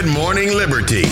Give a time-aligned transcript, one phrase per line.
[0.00, 1.02] Good Morning Liberty.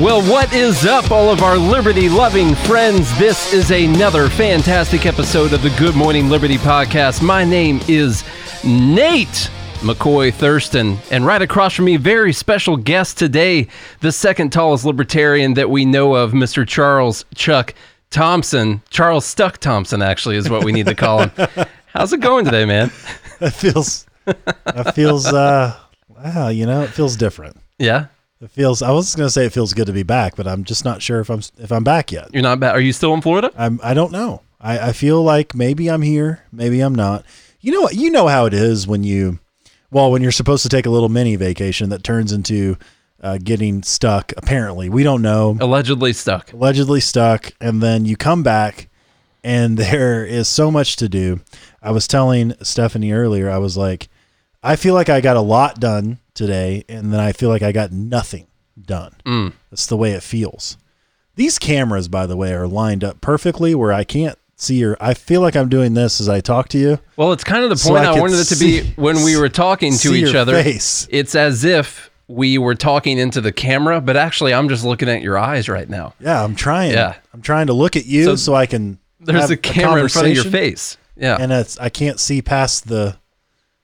[0.00, 3.18] Well, what is up, all of our liberty loving friends?
[3.18, 7.20] This is another fantastic episode of the Good Morning Liberty podcast.
[7.20, 8.22] My name is
[8.62, 13.66] Nate McCoy Thurston, and right across from me, very special guest today,
[14.02, 16.64] the second tallest libertarian that we know of, Mr.
[16.64, 17.74] Charles Chuck
[18.10, 18.82] Thompson.
[18.90, 21.48] Charles Stuck Thompson, actually, is what we need to call him.
[21.86, 22.92] How's it going today, man?
[23.40, 25.76] It feels, it feels, uh,
[26.08, 27.56] wow, you know, it feels different.
[27.78, 28.06] Yeah,
[28.40, 28.82] It feels.
[28.82, 31.20] I was gonna say it feels good to be back, but I'm just not sure
[31.20, 32.28] if I'm if I'm back yet.
[32.32, 32.74] you're not bad.
[32.74, 33.50] Are you still in Florida?
[33.56, 33.80] I'm.
[33.82, 34.42] I don't know.
[34.60, 37.24] I, I feel like maybe I'm here, maybe I'm not.
[37.60, 37.94] You know what?
[37.94, 39.38] You know how it is when you,
[39.90, 42.76] well, when you're supposed to take a little mini vacation that turns into
[43.22, 44.32] uh, getting stuck.
[44.36, 45.56] Apparently, we don't know.
[45.60, 46.52] Allegedly stuck.
[46.52, 48.88] allegedly stuck, and then you come back,
[49.42, 51.40] and there is so much to do.
[51.82, 54.08] I was telling Stephanie earlier, I was like,
[54.64, 57.70] I feel like I got a lot done today, and then I feel like I
[57.72, 58.46] got nothing
[58.80, 59.14] done.
[59.26, 59.52] Mm.
[59.70, 60.78] That's the way it feels.
[61.36, 64.96] These cameras, by the way, are lined up perfectly where I can't see your.
[65.00, 66.98] I feel like I'm doing this as I talk to you.
[67.16, 69.22] Well, it's kind of the So point I I, wanted it to see- be when
[69.24, 70.62] we were talking to each other.
[70.62, 71.06] face.
[71.10, 75.20] It's as if we were talking into the camera, but actually, I'm just looking at
[75.22, 76.14] your eyes right now.
[76.20, 76.92] Yeah, I'm trying.
[76.92, 77.16] Yeah.
[77.34, 78.98] I'm trying to look at you So so, I can.
[79.20, 80.96] There's a camera in front of your face.
[81.16, 81.36] Yeah.
[81.38, 83.16] and it's I can't see past the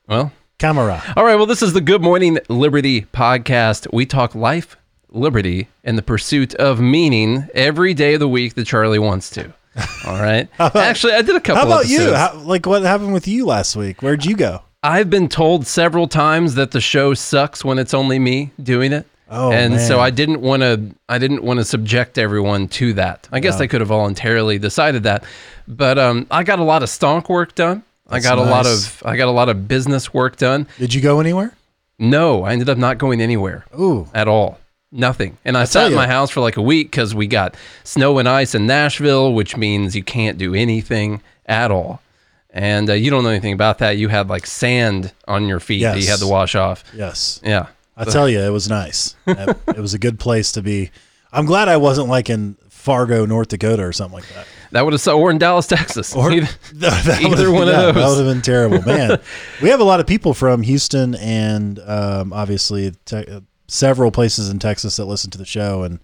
[0.09, 1.03] well, camera.
[1.17, 1.37] all right.
[1.37, 3.91] Well, this is the Good Morning Liberty podcast.
[3.95, 4.77] We talk life,
[5.09, 9.55] liberty, and the pursuit of meaning every day of the week that Charlie wants to.
[10.07, 10.49] All right.
[10.59, 11.63] actually, I did a couple.
[11.63, 12.13] How about you?
[12.13, 14.03] How, like what happened with you last week?
[14.03, 14.63] Where'd you go?
[14.83, 19.07] I've been told several times that the show sucks when it's only me doing it.
[19.31, 19.99] Oh, and so.
[20.01, 20.95] I didn't want to.
[21.09, 23.29] I didn't want to subject everyone to that.
[23.33, 25.25] I guess I could have voluntarily decided that,
[25.67, 27.83] but um, I got a lot of stonk work done.
[28.11, 29.03] I That's got a lot of.
[29.05, 30.67] I got a lot of business work done.
[30.79, 31.55] Did you go anywhere?
[31.99, 34.59] No, I ended up not going anywhere Ooh, at all.
[34.91, 35.37] Nothing.
[35.45, 37.55] And I, tell sat in my house for like a week because we got
[37.85, 42.01] snow and ice in Nashville, which means you can't do anything at all.
[42.49, 43.99] And uh, you don't know anything about that.
[43.99, 46.83] You had like sand on your feet that you had to wash off.
[46.95, 47.41] yes.
[47.45, 47.67] Yeah.
[47.97, 49.15] I tell you, it was nice.
[49.27, 50.91] it was a good place to be.
[51.33, 54.47] I'm glad I wasn't like in Fargo, North Dakota, or something like that.
[54.73, 56.15] That would have so or in Dallas, Texas.
[56.15, 59.21] Or Either- that either one of yeah, That would have been terrible, man.
[59.63, 64.49] we have a lot of people from Houston and um, obviously te- uh, several places
[64.49, 66.01] in Texas that listen to the show, and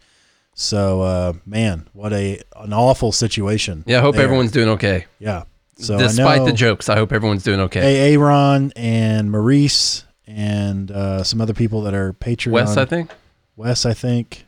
[0.54, 3.84] so uh, man, what a an awful situation.
[3.86, 4.24] yeah, I hope there.
[4.24, 5.06] everyone's doing okay.
[5.18, 5.44] Yeah.
[5.78, 7.80] So Despite the jokes, I hope everyone's doing okay.
[7.80, 12.52] Hey, Aaron and Maurice and uh, some other people that are Patreon.
[12.52, 13.10] Wes, I think.
[13.56, 14.45] Wes, I think.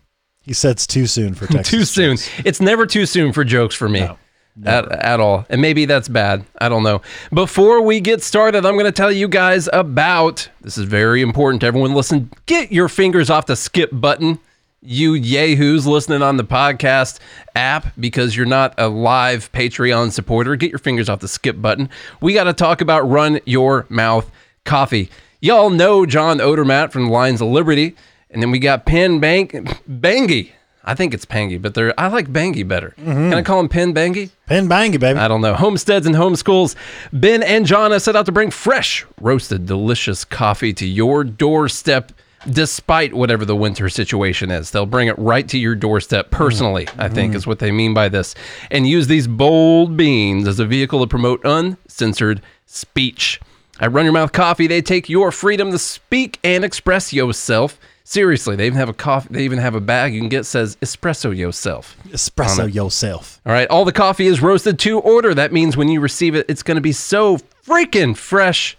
[0.48, 1.70] He said it's too soon for Texas.
[1.70, 2.16] too soon.
[2.16, 2.30] jokes.
[2.44, 4.00] It's never too soon for jokes for me.
[4.00, 4.16] No,
[4.64, 5.44] at, at all.
[5.50, 6.44] And maybe that's bad.
[6.58, 7.02] I don't know.
[7.32, 11.60] Before we get started, I'm going to tell you guys about this is very important
[11.60, 12.30] to everyone listen.
[12.46, 14.38] Get your fingers off the skip button,
[14.80, 17.18] you yahoos listening on the podcast
[17.54, 20.56] app because you're not a live Patreon supporter.
[20.56, 21.90] Get your fingers off the skip button.
[22.22, 24.30] We got to talk about Run Your Mouth
[24.64, 25.10] Coffee.
[25.40, 27.94] Y'all know John Odermatt from the Lions of Liberty.
[28.30, 29.52] And then we got Penn Bank
[29.88, 30.52] Bangy.
[30.84, 32.94] I think it's Pangy, but they're I like Bangy better.
[32.98, 33.30] Mm-hmm.
[33.30, 34.30] Can I call him Penn Bangy?
[34.46, 35.18] Pin bangy, baby.
[35.18, 35.54] I don't know.
[35.54, 36.74] Homesteads and homeschools.
[37.12, 42.12] Ben and John have set out to bring fresh, roasted, delicious coffee to your doorstep,
[42.50, 44.70] despite whatever the winter situation is.
[44.70, 47.00] They'll bring it right to your doorstep personally, mm-hmm.
[47.02, 47.36] I think mm-hmm.
[47.36, 48.34] is what they mean by this,
[48.70, 53.40] and use these bold beans as a vehicle to promote uncensored speech.
[53.80, 57.78] At Run Your Mouth Coffee, they take your freedom to speak and express yourself.
[58.02, 59.28] Seriously, they even have a coffee.
[59.30, 63.40] They even have a bag you can get says "Espresso Yourself." Espresso yourself.
[63.44, 65.34] All right, all the coffee is roasted to order.
[65.34, 68.76] That means when you receive it, it's going to be so freaking fresh.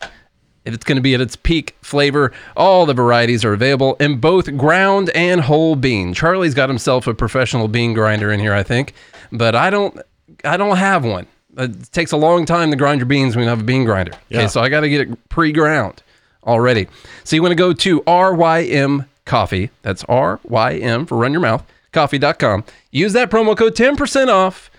[0.65, 2.33] It's going to be at its peak flavor.
[2.57, 6.13] All the varieties are available in both ground and whole bean.
[6.13, 8.93] Charlie's got himself a professional bean grinder in here, I think,
[9.31, 9.97] but I don't.
[10.43, 11.27] I don't have one.
[11.57, 13.83] Uh, it takes a long time to grind your beans when you have a bean
[13.85, 14.11] grinder.
[14.13, 14.47] Okay, Yeah.
[14.47, 16.03] so I got to get it pre-ground
[16.45, 16.87] already.
[17.23, 19.69] So you want to go to RYM Coffee.
[19.81, 21.63] That's RYM for Run Your Mouth.
[21.91, 22.63] Coffee.com.
[22.91, 24.69] Use that promo code 10% off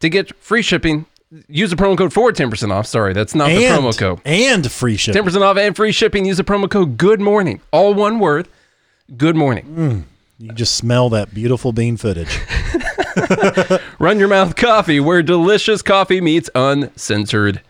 [0.00, 1.06] to get free shipping.
[1.48, 2.86] Use the promo code for 10% off.
[2.86, 4.20] Sorry, that's not the promo code.
[4.24, 5.22] and free shipping.
[5.22, 6.24] 10% off and free shipping.
[6.24, 7.60] Use the promo code Good Morning.
[7.72, 8.48] All one word.
[9.16, 9.64] Good morning.
[9.64, 10.04] Mm,
[10.38, 12.40] you just smell that beautiful bean footage.
[13.98, 17.62] Run Your Mouth Coffee, where delicious coffee meets uncensored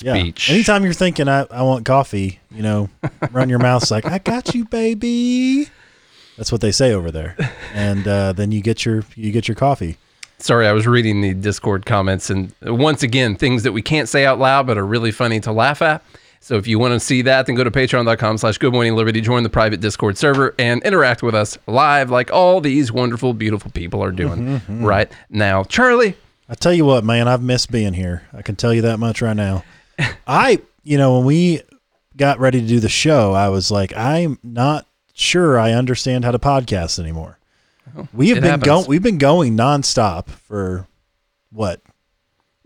[0.00, 0.14] Yeah.
[0.14, 0.50] speech.
[0.50, 2.88] Anytime you're thinking I, I want coffee, you know,
[3.32, 5.68] run your mouth like I got you, baby.
[6.36, 7.36] That's what they say over there,
[7.74, 9.96] and uh, then you get your you get your coffee.
[10.38, 14.24] Sorry, I was reading the Discord comments, and once again, things that we can't say
[14.26, 16.02] out loud but are really funny to laugh at.
[16.42, 19.20] So if you want to see that, then go to patreon.com slash good morning liberty,
[19.20, 23.70] join the private Discord server, and interact with us live like all these wonderful, beautiful
[23.70, 24.84] people are doing mm-hmm, mm-hmm.
[24.84, 25.62] right now.
[25.62, 26.16] Charlie,
[26.48, 28.24] I tell you what, man, I've missed being here.
[28.32, 29.62] I can tell you that much right now.
[30.26, 31.62] I, you know, when we
[32.16, 36.32] got ready to do the show, I was like, I'm not sure I understand how
[36.32, 37.38] to podcast anymore.
[37.96, 38.86] Oh, we have been going.
[38.88, 40.88] We've been going nonstop for
[41.52, 41.80] what?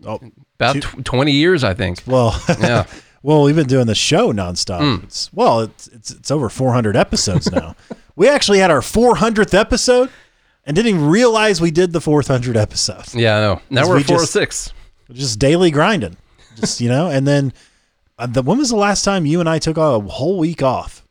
[0.03, 0.19] Oh,
[0.55, 2.01] about Two- tw 20 years, I think.
[2.07, 2.87] well, Yeah.
[3.27, 4.79] well, we've been doing the show nonstop.
[4.79, 5.03] Mm.
[5.03, 7.75] It's, well, it's, it's it's over 400 episodes now.
[8.15, 10.09] we actually had our 400th episode,
[10.65, 13.13] and didn't even realize we did the 400 episode.
[13.13, 13.61] Yeah, I know.
[13.69, 14.71] Now we're we four just- six.
[15.11, 16.15] just daily grinding,
[16.55, 17.09] just you know.
[17.09, 17.51] And then,
[18.17, 21.03] uh, the, when was the last time you and I took a whole week off?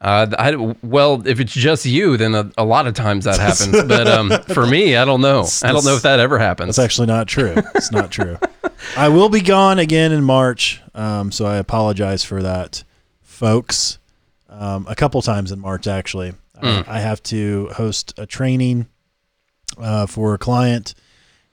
[0.00, 3.84] Uh, I, well, if it's just you, then a, a lot of times that happens.
[3.84, 5.46] But um, for me, I don't know.
[5.62, 6.74] I don't know if that ever happens.
[6.74, 7.54] That's actually not true.
[7.76, 8.36] It's not true.
[8.96, 12.84] I will be gone again in March, um, so I apologize for that,
[13.22, 13.98] folks.
[14.48, 18.86] Um, a couple times in March, actually, I, I have to host a training
[19.78, 20.94] uh, for a client,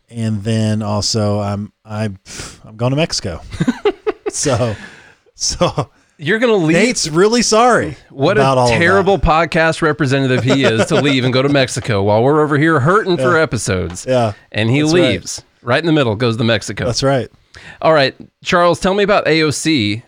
[0.09, 2.19] and then also I'm I'm
[2.63, 3.41] I'm going to Mexico.
[4.29, 4.75] so,
[5.35, 6.77] so You're gonna leave.
[6.77, 7.97] Nate's really sorry.
[8.09, 12.41] what a terrible podcast representative he is to leave and go to Mexico while we're
[12.41, 14.05] over here hurting for episodes.
[14.07, 15.52] Yeah, And he That's leaves right.
[15.79, 16.85] In the middle, goes to Mexico.
[16.85, 17.29] that's right.
[17.81, 20.01] All right, Charles, tell me about AOC.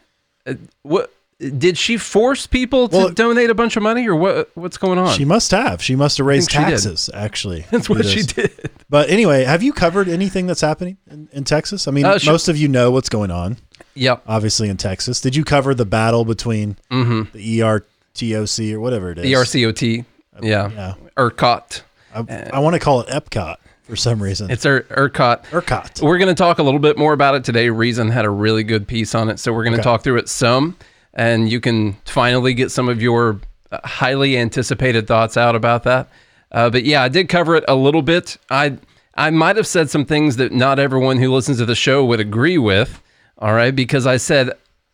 [0.48, 0.54] Uh,
[0.84, 4.50] what did she force people to Well- donate a bunch of money, or what?
[4.56, 5.16] What's going on?
[5.18, 5.82] She must have.
[5.82, 7.10] She must have raised taxes.
[7.14, 8.52] Actually, That's what she did.
[8.90, 11.88] But anyway, have you covered anything that's happening in, in Texas?
[11.88, 13.58] I mean, Uh, most of you know what's going on,
[13.96, 14.24] Yep.
[14.28, 15.20] obviously in Texas.
[15.22, 17.36] Did you cover the battle between Mm-hmm.
[17.38, 19.26] the ERTOC or whatever it is?
[19.26, 20.06] ERCOT.
[20.42, 20.70] Yeah.
[20.70, 21.82] Yeah, ERCOT.
[22.14, 24.50] I, I want to call it Epcot for some reason.
[24.52, 25.44] It's Er- ERCOT.
[25.52, 26.02] ERCOT.
[26.02, 27.70] We're going to talk a little bit more about it today.
[27.70, 29.84] Reason had a really good piece on it, so we're going to Okay.
[29.84, 30.76] talk through it some,
[31.14, 33.40] and you can finally get some of your
[33.72, 36.10] uh, highly anticipated thoughts out about that.
[36.52, 38.38] Uh, but yeah, I did cover it a little bit.
[38.50, 38.78] I
[39.18, 42.20] I might have said some things that not everyone who listens to the show would
[42.20, 43.02] agree with.
[43.40, 44.52] All right, because I said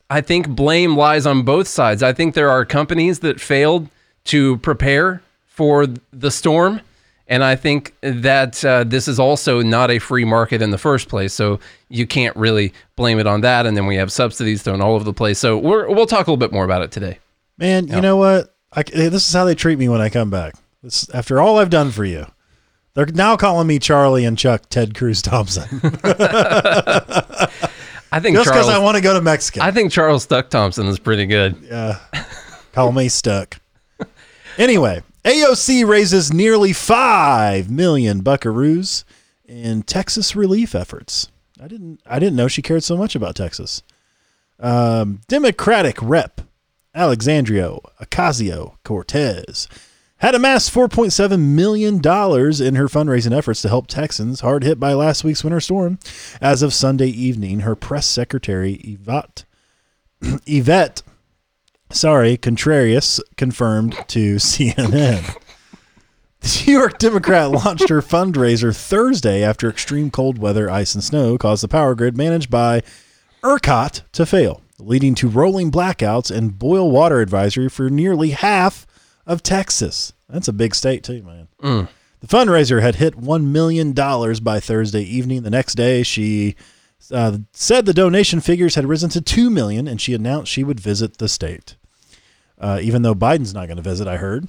[0.09, 2.03] I think blame lies on both sides.
[2.03, 3.87] I think there are companies that failed
[4.25, 6.81] to prepare for the storm.
[7.31, 11.07] And I think that uh, this is also not a free market in the first
[11.07, 11.33] place.
[11.33, 13.65] So you can't really blame it on that.
[13.65, 15.39] And then we have subsidies thrown all over the place.
[15.39, 17.19] So we're, we'll talk a little bit more about it today.
[17.57, 18.53] Man, you know what?
[18.73, 20.55] I, this is how they treat me when I come back.
[20.83, 22.25] This, after all I've done for you,
[22.95, 25.69] they're now calling me Charlie and Chuck Ted Cruz Thompson
[26.03, 27.47] I
[28.19, 29.61] think just because I want to go to Mexico.
[29.61, 31.55] I think Charles Stuck Thompson is pretty good.
[31.63, 31.97] Yeah.
[32.73, 33.57] Call me stuck.
[34.57, 39.03] Anyway, AOC raises nearly 5 million buckaroos
[39.45, 41.29] in Texas relief efforts.
[41.61, 43.83] I didn't I didn't know she cared so much about Texas.
[44.59, 46.41] Um, Democratic rep
[46.93, 49.67] Alexandria Ocasio-Cortez
[50.17, 55.23] had amassed $4.7 million in her fundraising efforts to help Texans hard hit by last
[55.23, 55.97] week's winter storm.
[56.39, 59.45] As of Sunday evening, her press secretary, Yvette,
[60.45, 61.01] Yvette
[61.91, 65.35] sorry, Contrarius confirmed to CNN.
[66.41, 71.37] The New York Democrat launched her fundraiser Thursday after extreme cold weather, ice, and snow
[71.37, 72.81] caused the power grid managed by
[73.43, 78.87] ERCOT to fail, leading to rolling blackouts and boil water advisory for nearly half
[79.25, 80.13] of Texas.
[80.29, 81.47] That's a big state, too, man.
[82.21, 85.41] The fundraiser had hit $1 million by Thursday evening.
[85.43, 86.55] The next day, she
[87.11, 90.79] uh, said the donation figures had risen to 2 million, and she announced she would
[90.79, 91.75] visit the state.
[92.61, 94.47] Uh, even though Biden's not going to visit, I heard.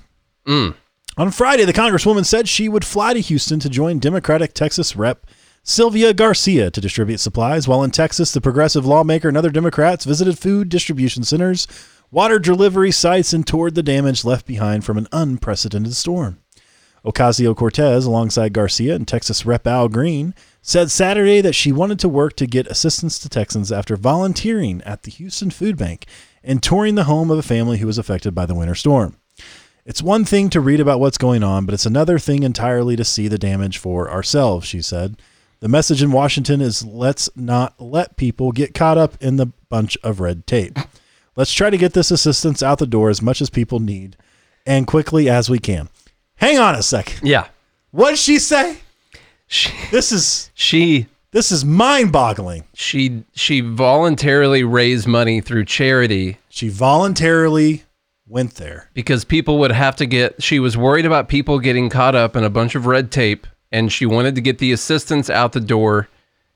[1.17, 5.27] On Friday, the Congresswoman said she would fly to Houston to join Democratic Texas Rep.
[5.65, 10.39] Sylvia Garcia to distribute supplies, while in Texas, the progressive lawmaker and other Democrats visited
[10.39, 11.67] food distribution centers,
[12.11, 16.39] water delivery sites, and toured the damage left behind from an unprecedented storm.
[17.05, 19.67] Ocasio Cortez, alongside Garcia and Texas Rep.
[19.67, 23.97] Al Green, said Saturday that she wanted to work to get assistance to Texans after
[23.97, 26.07] volunteering at the Houston Food Bank
[26.45, 29.17] and touring the home of a family who was affected by the winter storm.
[29.85, 33.05] It's one thing to read about what's going on, but it's another thing entirely to
[33.05, 35.17] see the damage for ourselves, she said.
[35.59, 39.97] The message in Washington is let's not let people get caught up in the bunch
[40.03, 40.79] of red tape.
[41.35, 44.17] Let's try to get this assistance out the door as much as people need
[44.67, 45.89] and quickly as we can.
[46.37, 47.27] Hang on a second.
[47.27, 47.47] Yeah.
[47.91, 48.79] What did she say?
[49.47, 52.65] She, This is she this is mind-boggling.
[52.75, 57.85] she she voluntarily raised money through charity She voluntarily
[58.27, 58.89] went there.
[58.95, 62.45] because people would have to get she was worried about people getting caught up in
[62.45, 66.09] a bunch of red tape and she wanted to get the assistance out the door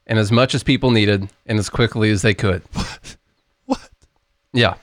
[0.07, 2.63] and as much as people needed and as quickly as they could.
[3.67, 3.91] What?
[4.53, 4.75] Yeah.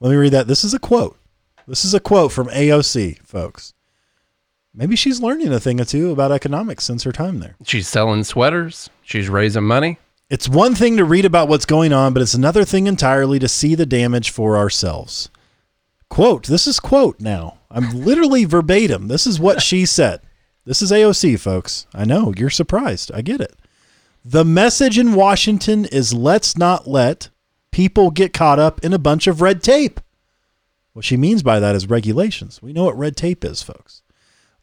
[0.00, 0.48] Let me read that.
[0.48, 1.16] This is a quote.
[1.68, 3.72] This is a quote from AOC, folks.
[4.74, 7.56] Maybe she's learning a thing or two about economics since her time there.
[7.64, 8.88] She's selling sweaters.
[9.02, 9.98] She's raising money.
[10.30, 13.48] It's one thing to read about what's going on, but it's another thing entirely to
[13.48, 15.28] see the damage for ourselves.
[16.08, 17.58] Quote, this is quote now.
[17.70, 19.08] I'm literally verbatim.
[19.08, 20.20] This is what she said.
[20.64, 21.86] This is AOC, folks.
[21.94, 23.12] I know you're surprised.
[23.12, 23.56] I get it.
[24.24, 27.28] The message in Washington is let's not let
[27.72, 30.00] people get caught up in a bunch of red tape.
[30.92, 32.62] What she means by that is regulations.
[32.62, 34.02] We know what red tape is, folks.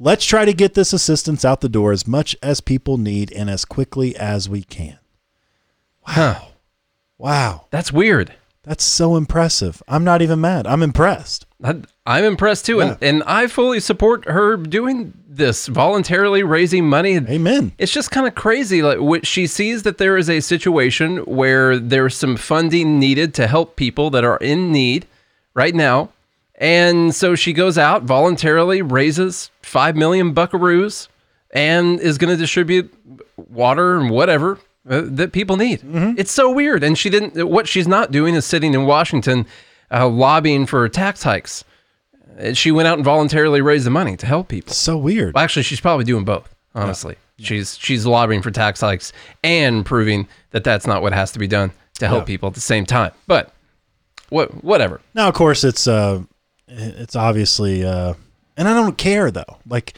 [0.01, 3.49] Let's try to get this assistance out the door as much as people need and
[3.49, 4.97] as quickly as we can.
[6.03, 6.39] Huh.
[7.17, 7.65] Wow.
[7.69, 8.33] That's weird.
[8.63, 9.83] That's so impressive.
[9.87, 10.67] I'm not even mad.
[10.67, 11.45] I'm impressed.
[11.63, 17.15] I, I'm impressed too, and, and I fully support her doing this voluntarily raising money.
[17.15, 17.73] Amen.
[17.77, 18.81] It's just kind of crazy.
[18.81, 23.75] Like she sees that there is a situation where there's some funding needed to help
[23.75, 25.07] people that are in need
[25.53, 26.09] right now,
[26.59, 31.07] and so she goes out voluntarily raises five million buckaroos
[31.51, 32.93] and is going to distribute
[33.37, 35.81] water and whatever uh, that people need.
[36.17, 37.47] It's so weird, and she didn't.
[37.49, 39.45] What she's not doing is sitting in Washington
[39.91, 41.63] uh, lobbying for tax hikes.
[42.39, 44.73] Uh, She went out and voluntarily raised the money to help people.
[44.73, 45.33] So weird.
[45.35, 46.53] Well, actually, she's probably doing both.
[46.75, 49.11] Honestly, she's she's lobbying for tax hikes
[49.43, 52.25] and proving that that's not what has to be done to help Yeah.
[52.25, 53.11] people at the same time.
[53.27, 53.51] But
[54.29, 55.01] what whatever.
[55.15, 56.21] Now, of course, it's uh,
[56.69, 58.13] it's obviously, uh,
[58.57, 59.57] and I don't care though.
[59.67, 59.95] Like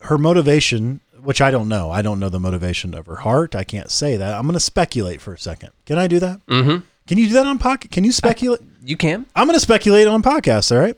[0.00, 1.90] her motivation, which I don't know.
[1.90, 3.54] I don't know the motivation of her heart.
[3.54, 4.34] I can't say that.
[4.34, 5.70] I'm going to speculate for a second.
[5.86, 6.44] Can I do that?
[6.46, 6.84] Mm-hmm.
[7.06, 7.90] Can you do that on pocket?
[7.90, 8.60] Can you speculate?
[8.84, 9.26] You can.
[9.34, 10.72] I'm going to speculate on podcasts.
[10.72, 10.96] All right.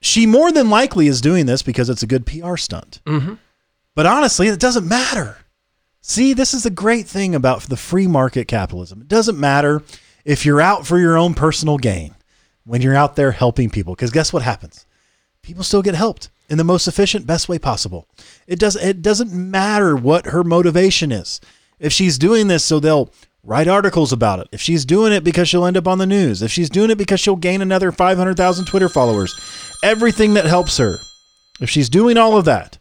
[0.00, 3.00] She more than likely is doing this because it's a good PR stunt.
[3.06, 3.38] Mhm.
[3.94, 5.36] But honestly, it doesn't matter.
[6.00, 9.02] See, this is the great thing about the free market capitalism.
[9.02, 9.82] It doesn't matter
[10.24, 12.14] if you're out for your own personal gain
[12.64, 13.94] when you're out there helping people.
[13.94, 14.86] Because guess what happens?
[15.42, 18.06] People still get helped in the most efficient, best way possible.
[18.46, 18.76] It does.
[18.76, 21.40] It doesn't matter what her motivation is.
[21.80, 23.10] If she's doing this so they'll
[23.42, 26.42] write articles about it, if she's doing it because she'll end up on the news,
[26.42, 29.34] if she's doing it because she'll gain another 500,000 Twitter followers,
[29.82, 30.98] everything that helps her,
[31.60, 32.78] if she's doing all of that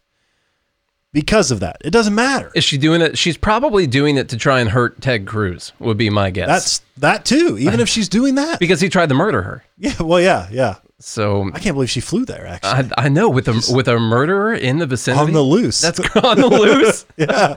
[1.13, 2.51] because of that, it doesn't matter.
[2.55, 3.17] Is she doing it?
[3.17, 5.73] She's probably doing it to try and hurt Ted Cruz.
[5.79, 6.47] Would be my guess.
[6.47, 7.57] That's that too.
[7.59, 9.63] Even if she's doing that, because he tried to murder her.
[9.77, 10.01] yeah.
[10.01, 10.75] Well, yeah, yeah.
[10.99, 12.45] So I can't believe she flew there.
[12.45, 15.81] Actually, I, I know with a with a murderer in the vicinity on the loose.
[15.81, 17.05] That's on the loose.
[17.17, 17.55] yeah.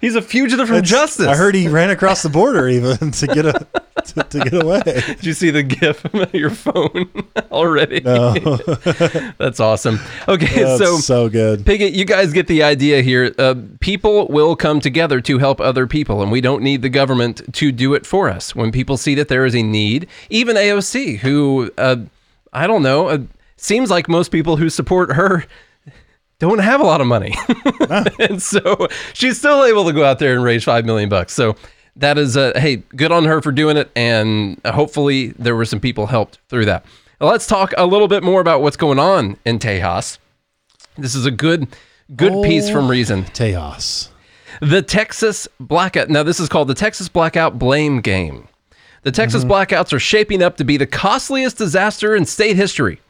[0.00, 1.26] He's a fugitive from justice.
[1.26, 3.66] I heard he ran across the border even to get a
[4.18, 4.82] to, to get away.
[4.84, 7.10] Did you see the GIF on your phone
[7.52, 8.00] already?
[8.00, 8.34] No,
[9.38, 9.98] That's awesome.
[10.26, 11.64] Okay, that's so so, good.
[11.64, 13.34] Piggott, you guys get the idea here.
[13.38, 17.42] Uh, people will come together to help other people, and we don't need the government
[17.54, 18.54] to do it for us.
[18.54, 21.96] When people see that there is a need, even AOC, who, uh,
[22.52, 23.18] I don't know, uh,
[23.56, 25.44] seems like most people who support her
[26.38, 27.34] don't have a lot of money.
[28.18, 31.32] and so she's still able to go out there and raise 5 million bucks.
[31.32, 31.56] So
[31.98, 33.90] that is, a hey, good on her for doing it.
[33.94, 36.84] And hopefully there were some people helped through that.
[37.20, 40.18] Now, let's talk a little bit more about what's going on in Tejas.
[40.96, 41.68] This is a good
[42.16, 42.88] good piece from Oh.
[42.88, 43.24] Reason.
[43.24, 44.08] Tejas.
[44.60, 46.08] The Texas blackout.
[46.08, 48.48] Now this is called the Texas blackout blame game.
[49.02, 49.52] The Texas mm-hmm.
[49.52, 53.00] blackouts are shaping up to be the costliest disaster in state history,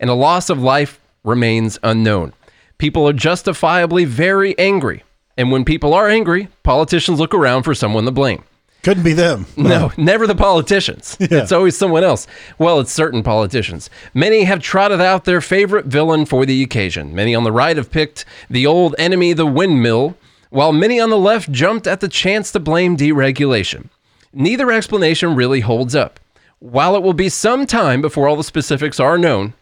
[0.00, 2.32] and a loss of life remains unknown.
[2.78, 5.04] People are justifiably very angry,
[5.36, 8.44] and when people are angry, politicians look around for someone to blame.
[8.82, 9.46] Couldn't be them.
[9.56, 11.16] No, never the politicians.
[11.20, 12.26] It's always someone else.
[12.58, 13.88] Well, it's certain politicians.
[14.12, 17.14] Many have trotted out their favorite villain for the occasion.
[17.14, 20.16] Many on the right have picked the old enemy, the windmill,
[20.50, 23.88] while many on the left jumped at the chance to blame deregulation.
[24.34, 26.20] Neither explanation really holds up.
[26.58, 29.54] While it will be some time before all the specifics are known,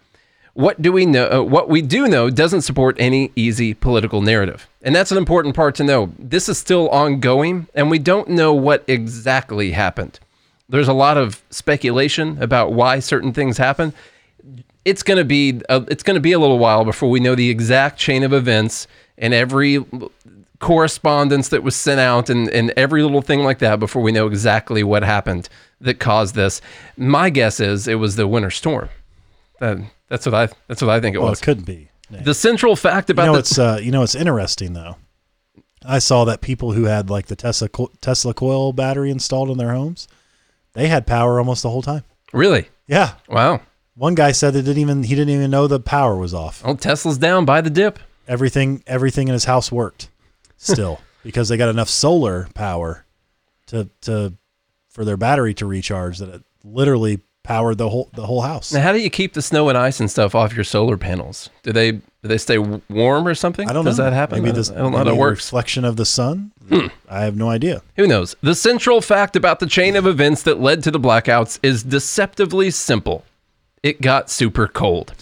[0.54, 1.28] what do we know?
[1.30, 5.56] Uh, what we do know doesn't support any easy political narrative, and that's an important
[5.56, 6.12] part to know.
[6.18, 10.20] This is still ongoing, and we don't know what exactly happened.
[10.68, 13.92] There's a lot of speculation about why certain things happen.
[14.84, 17.34] It's going to be a, it's going to be a little while before we know
[17.34, 19.84] the exact chain of events and every
[20.58, 24.26] correspondence that was sent out and, and every little thing like that before we know
[24.26, 25.48] exactly what happened
[25.80, 26.60] that caused this.
[26.96, 28.88] My guess is it was the winter storm.
[29.60, 29.78] That,
[30.08, 31.40] that's what I that's what I think it Well, was.
[31.40, 31.88] it couldn't be.
[32.10, 34.96] The central fact You about know, the, it's uh, you know, it's interesting though.
[35.84, 39.58] I saw that people who had like the Tesla co- Tesla coil battery installed in
[39.58, 40.08] their homes,
[40.74, 42.04] they had power almost the whole time.
[42.32, 43.62] really Yeah, wow.
[43.94, 46.60] one guy said that didn't even he didn't even know the power was off.
[46.64, 47.98] Oh, Tesla's down by the dip.
[48.28, 50.08] Everything everything in his house worked
[50.56, 53.04] still because they got enough solar power
[53.68, 54.34] to to
[54.90, 58.72] for their battery to recharge that it literally powered the whole the whole house.
[58.72, 61.50] Now, how do you keep the snow and ice and stuff off your solar panels?
[61.62, 63.68] Do they do they stay warm or something?
[63.68, 64.04] I don't Does know.
[64.04, 64.42] Does that happen?
[64.42, 64.70] Maybe I, this.
[64.70, 65.46] I don't know how that works.
[65.46, 66.52] Reflection of the sun.
[66.68, 66.86] Hmm.
[67.08, 67.82] I have no idea.
[67.96, 68.36] Who knows?
[68.42, 72.70] The central fact about the chain of events that led to the blackouts is deceptively
[72.70, 73.24] simple.
[73.82, 75.12] It got super cold.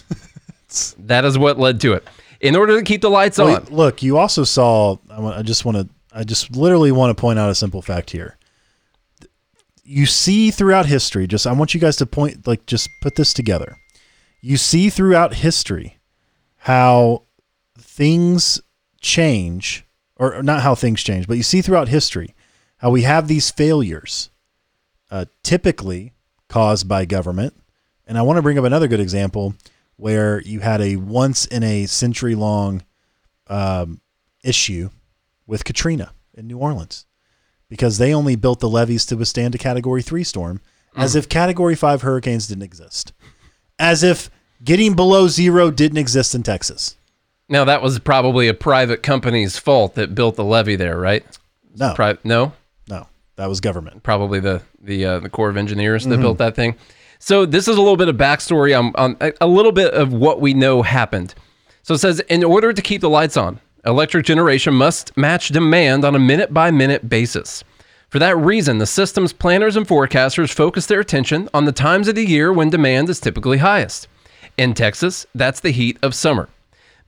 [0.99, 2.07] that is what led to it.
[2.39, 4.97] In order to keep the lights on, look, you also saw.
[5.09, 5.89] I just want to.
[6.13, 8.37] I just literally want to point out a simple fact here.
[9.91, 11.27] You see throughout history.
[11.27, 12.47] Just I want you guys to point.
[12.47, 13.75] Like, just put this together.
[14.41, 15.97] You see throughout history
[16.55, 17.23] how
[17.77, 18.61] things
[19.01, 22.33] change, or not how things change, but you see throughout history
[22.77, 24.29] how we have these failures,
[25.09, 26.13] uh, typically
[26.47, 27.53] caused by government.
[28.07, 29.55] And I want to bring up another good example
[29.97, 32.83] where you had a once in a century long
[33.47, 33.99] um,
[34.41, 34.89] issue
[35.45, 37.05] with Katrina in New Orleans
[37.71, 40.59] because they only built the levees to withstand a category three storm
[40.97, 43.13] as if category five hurricanes didn't exist,
[43.79, 44.29] as if
[44.63, 46.97] getting below zero didn't exist in Texas.
[47.47, 51.25] now that was probably a private company's fault that built the levee there, right?
[51.77, 52.51] No, Pri- no,
[52.89, 54.03] no, that was government.
[54.03, 56.21] probably the the uh, the Corps of Engineers that Mm-hmm.
[56.21, 56.75] built that thing.
[57.19, 60.41] So this is a little bit of backstory on, on a little bit of what
[60.41, 61.33] we know happened.
[61.83, 66.05] So it says in order to keep the lights on, electric generation must match demand
[66.05, 67.63] on a minute by minute basis.
[68.09, 72.15] For that reason, the system's planners and forecasters focus their attention on the times of
[72.15, 74.07] the year when demand is typically highest.
[74.57, 76.49] In Texas, that's the heat of summer.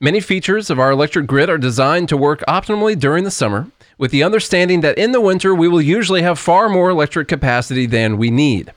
[0.00, 4.10] Many features of our electric grid are designed to work optimally during the summer, with
[4.10, 8.18] the understanding that in the winter we will usually have far more electric capacity than
[8.18, 8.72] we need.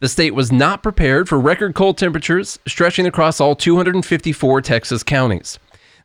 [0.00, 5.58] The state was not prepared for record cold temperatures stretching across all 254 Texas counties.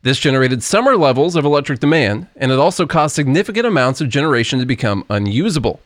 [0.04, 4.58] This generated summer levels of electric demand, and it also caused significant amounts of generation
[4.58, 5.78] to become unusable.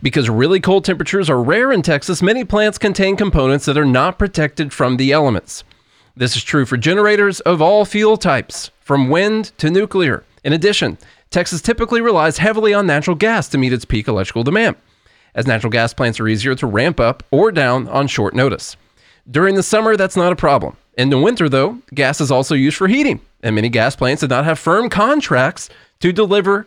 [0.00, 4.18] Because really cold temperatures are rare in Texas, many plants contain components that are not
[4.18, 5.64] protected from the elements.
[6.16, 10.24] This is true for generators of all fuel types, from wind to nuclear.
[10.44, 10.96] In addition,
[11.28, 14.76] Texas typically relies heavily on natural gas to meet its peak electrical demand,
[15.34, 18.78] as natural gas plants are easier to ramp up or down on short notice.
[19.30, 20.78] During the summer, that's not a problem.
[20.96, 24.30] In the winter, though, gas is also used for heating, and many gas plants did
[24.30, 26.66] not have firm contracts to deliver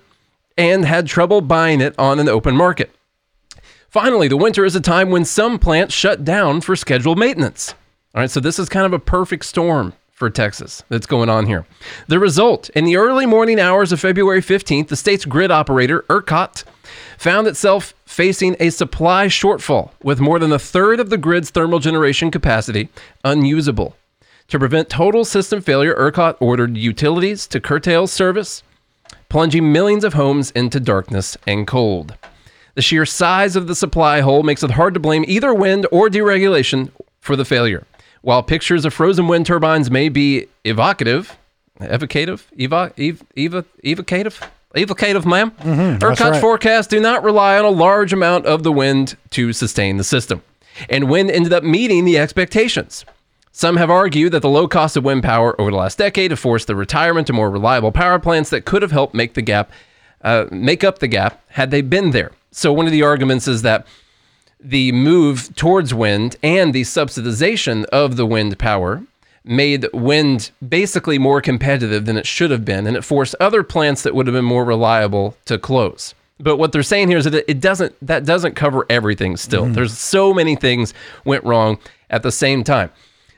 [0.58, 2.92] and had trouble buying it on an open market.
[3.88, 7.74] Finally, the winter is a time when some plants shut down for scheduled maintenance.
[8.14, 11.46] All right, so this is kind of a perfect storm for Texas that's going on
[11.46, 11.66] here.
[12.08, 16.64] The result in the early morning hours of February 15th, the state's grid operator, ERCOT,
[17.18, 21.80] found itself facing a supply shortfall with more than a third of the grid's thermal
[21.80, 22.90] generation capacity
[23.24, 23.96] unusable.
[24.50, 28.62] To prevent total system failure, ERCOT ordered utilities to curtail service,
[29.28, 32.16] plunging millions of homes into darkness and cold.
[32.76, 36.10] The sheer size of the supply hole makes it hard to blame either wind or
[36.10, 37.88] deregulation for the failure.
[38.22, 41.38] While pictures of frozen wind turbines may be evocative,
[41.80, 44.42] evocative, evo, ev, evo, evocative,
[44.76, 46.42] evocative, ma'am, mm-hmm, ERCOT's right.
[46.42, 50.44] forecasts do not rely on a large amount of the wind to sustain the system.
[50.90, 53.06] And wind ended up meeting the expectations.
[53.58, 56.42] Some have argued that the low cost of wind power over the last decade have
[56.42, 59.72] forced the retirement of more reliable power plants that could have helped make the gap,
[60.24, 62.34] uh, make up the gap had they been there.
[62.52, 63.88] So one of the arguments is that
[64.60, 69.04] the move towards wind and the subsidization of the wind power
[69.46, 74.02] made wind basically more competitive than it should have been, and it forced other plants
[74.02, 76.14] that would have been more reliable to close.
[76.42, 79.66] But what they're saying here is that it doesn't that doesn't cover everything still.
[79.66, 82.92] There's so many things went wrong at the same time.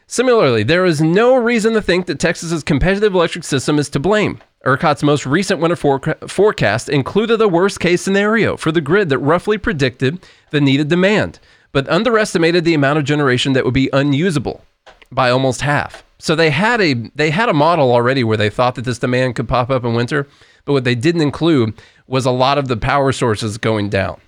[0.10, 4.40] Similarly, there is no reason to think that Texas's competitive electric system is to blame.
[4.66, 9.18] ERCOT's most recent winter forec- forecast included a worst case scenario for the grid that
[9.18, 11.40] roughly predicted the needed demand,
[11.74, 14.64] but underestimated the amount of generation that would be unusable
[15.12, 16.06] by almost half.
[16.20, 19.36] So they had a they had a model already where they thought that this demand
[19.36, 20.26] could pop up in winter,
[20.64, 21.74] but what they didn't include
[22.08, 24.20] was a lot of the power sources going down.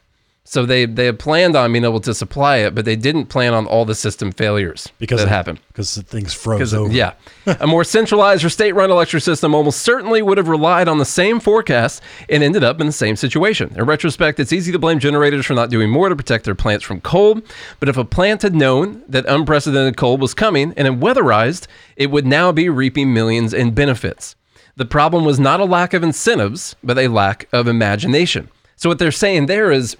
[0.52, 3.54] So they they had planned on being able to supply it, but they didn't plan
[3.54, 5.60] on all the system failures because that of- happened.
[5.68, 6.92] because things froze over.
[6.92, 7.14] Yeah.
[7.46, 11.06] a more centralized or state run electric system almost certainly would have relied on the
[11.06, 13.72] same forecasts and ended up in the same situation.
[13.76, 16.84] In retrospect, it's easy to blame generators for not doing more to protect their plants
[16.84, 17.44] from cold.
[17.80, 22.10] But if a plant had known that unprecedented cold was coming and had weatherized, it
[22.10, 24.36] would now be reaping millions in benefits.
[24.78, 28.50] The problem was not a lack of incentives, but a lack of imagination.
[28.78, 29.98] So what they're saying there is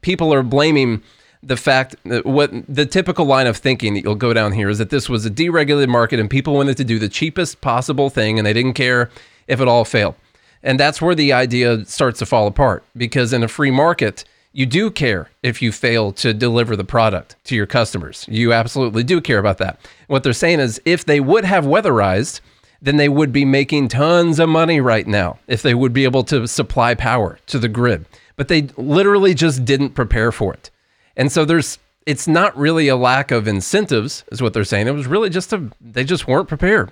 [0.00, 1.02] people are blaming
[1.42, 4.78] the fact that what the typical line of thinking that you'll go down here is
[4.78, 8.38] that this was a deregulated market and people wanted to do the cheapest possible thing
[8.38, 9.10] and they didn't care
[9.48, 10.14] if it all failed.
[10.62, 14.66] And that's where the idea starts to fall apart because in a free market, You
[14.66, 18.26] do care if you fail to deliver the product to your customers.
[18.28, 19.78] You absolutely do care about that.
[20.08, 22.40] What they're saying is if they would have weatherized,
[22.82, 26.24] then they would be making tons of money right now if they would be able
[26.24, 28.06] to supply power to the grid.
[28.40, 30.70] But they literally just didn't prepare for it.
[31.14, 34.86] And so there's it's not really a lack of incentives, is what they're saying.
[34.86, 36.90] It was really just a they just weren't prepared.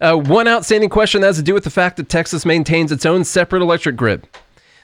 [0.00, 3.24] Uh, one outstanding question has to do with the fact that Texas maintains its own
[3.24, 4.26] separate electric grid.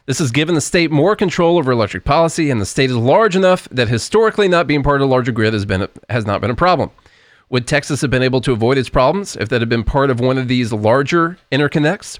[0.04, 3.34] This has given the state more control over electric policy, and the state is large
[3.34, 6.50] enough that historically not being part of a larger grid has been has not been
[6.50, 6.90] a problem.
[7.48, 10.20] Would Texas have been able to avoid its problems if that had been part of
[10.20, 12.18] one of these larger interconnects?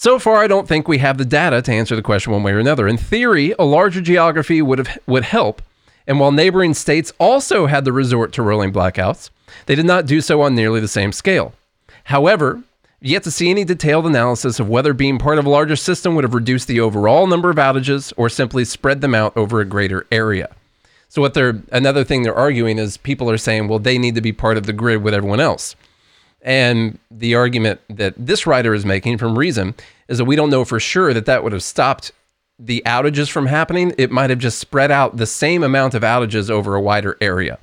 [0.00, 2.52] So far, I don't think we have the data to answer the question one way
[2.52, 2.88] or another.
[2.88, 5.60] In theory, a larger geography would have would help,
[6.06, 9.28] and while neighboring states also had the resort to rolling blackouts,
[9.66, 11.52] they did not do so on nearly the same scale.
[12.04, 12.62] However,
[13.02, 16.24] yet to see any detailed analysis of whether being part of a larger system would
[16.24, 20.06] have reduced the overall number of outages or simply spread them out over a greater
[20.10, 20.48] area.
[21.10, 24.22] So what they're another thing they're arguing is people are saying, well, they need to
[24.22, 25.76] be part of the grid with everyone else.
[26.42, 29.74] And the argument that this writer is making from Reason
[30.08, 32.12] is that we don't know for sure that that would have stopped
[32.58, 33.92] the outages from happening.
[33.98, 37.58] It might have just spread out the same amount of outages over a wider area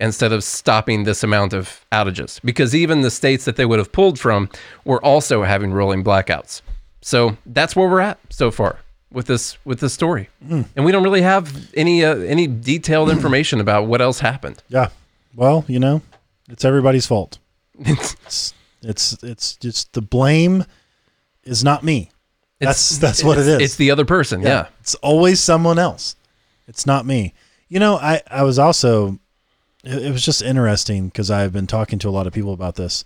[0.00, 3.90] instead of stopping this amount of outages because even the states that they would have
[3.90, 4.48] pulled from
[4.84, 6.62] were also having rolling blackouts.
[7.00, 8.78] So that's where we're at so far
[9.12, 10.66] with this with this story, mm.
[10.76, 14.62] and we don't really have any uh, any detailed information about what else happened.
[14.68, 14.88] Yeah,
[15.34, 16.02] well, you know,
[16.48, 17.38] it's everybody's fault.
[17.80, 20.64] It's it's it's just the blame
[21.44, 22.10] is not me.
[22.60, 23.60] That's it's, that's what it is.
[23.60, 24.42] It's the other person.
[24.42, 24.48] Yeah.
[24.48, 26.16] yeah, it's always someone else.
[26.66, 27.34] It's not me.
[27.68, 29.18] You know, I I was also
[29.84, 32.74] it, it was just interesting because I've been talking to a lot of people about
[32.76, 33.04] this.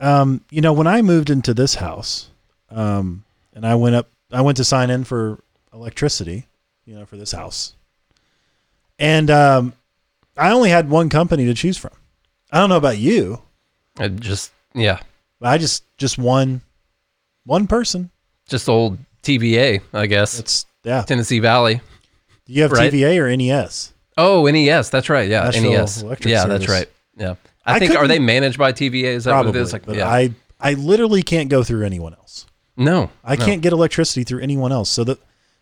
[0.00, 2.30] Um, you know, when I moved into this house,
[2.70, 6.46] um, and I went up, I went to sign in for electricity,
[6.84, 7.74] you know, for this house,
[8.98, 9.72] and um,
[10.36, 11.92] I only had one company to choose from.
[12.50, 13.42] I don't know about you.
[13.98, 15.00] I just yeah.
[15.42, 16.62] I just just one
[17.44, 18.10] one person.
[18.48, 20.38] Just old TVA, I guess.
[20.38, 21.02] It's yeah.
[21.02, 21.80] Tennessee Valley.
[22.46, 22.92] Do you have right?
[22.92, 23.92] TVA or NES?
[24.16, 24.90] Oh, NES.
[24.90, 25.28] That's right.
[25.28, 26.02] Yeah, National NES.
[26.02, 26.66] Electric yeah, Service.
[26.66, 26.88] that's right.
[27.16, 27.34] Yeah,
[27.64, 29.14] I, I think are they managed by TVA?
[29.14, 29.72] Is that probably, what it is?
[29.72, 30.08] Like, yeah.
[30.08, 30.30] I
[30.60, 32.46] I literally can't go through anyone else.
[32.76, 33.44] No, I no.
[33.44, 34.88] can't get electricity through anyone else.
[34.88, 35.18] So that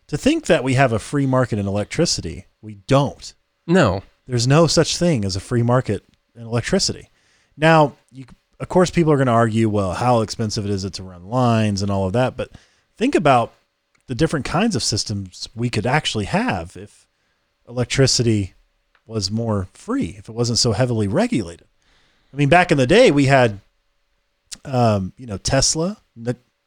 [0.09, 3.35] to think that we have a free market in electricity, we don't.
[3.66, 7.11] No, there's no such thing as a free market in electricity.
[7.57, 8.27] Now, you,
[8.61, 11.29] of course, people are going to argue, well, how expensive it is it to run
[11.29, 12.37] lines and all of that.
[12.37, 12.51] But
[12.97, 13.53] think about
[14.07, 17.07] the different kinds of systems we could actually have if
[17.69, 18.55] electricity
[19.07, 21.66] was more free, if it wasn't so heavily regulated.
[22.33, 23.61] I mean, back in the day, we had,
[24.64, 25.97] um, you know, Tesla.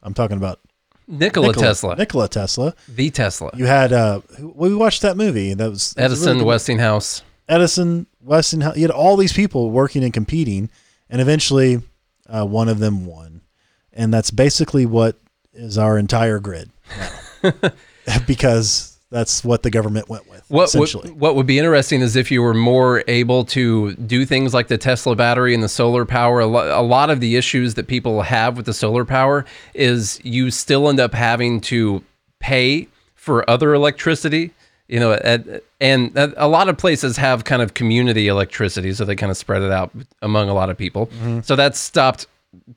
[0.01, 0.59] I'm talking about
[1.07, 1.95] Nikola, Nikola, Tesla.
[1.95, 2.75] Nikola Tesla.
[2.87, 3.51] The Tesla.
[3.55, 5.53] You had uh we watched that movie.
[5.53, 7.23] That was Edison really Westinghouse.
[7.47, 8.75] Edison Westinghouse.
[8.75, 10.69] You had all these people working and competing,
[11.09, 11.81] and eventually,
[12.27, 13.41] uh, one of them won,
[13.93, 15.17] and that's basically what
[15.53, 16.69] is our entire grid
[18.27, 20.43] because that's what the government went with.
[20.49, 24.53] What would, what would be interesting is if you were more able to do things
[24.53, 26.41] like the Tesla battery and the solar power.
[26.41, 30.19] A, lo- a lot of the issues that people have with the solar power is
[30.23, 32.03] you still end up having to
[32.39, 34.51] pay for other electricity.
[34.89, 39.15] You know, at, and a lot of places have kind of community electricity, so they
[39.15, 41.07] kind of spread it out among a lot of people.
[41.07, 41.41] Mm-hmm.
[41.41, 42.25] So that's stopped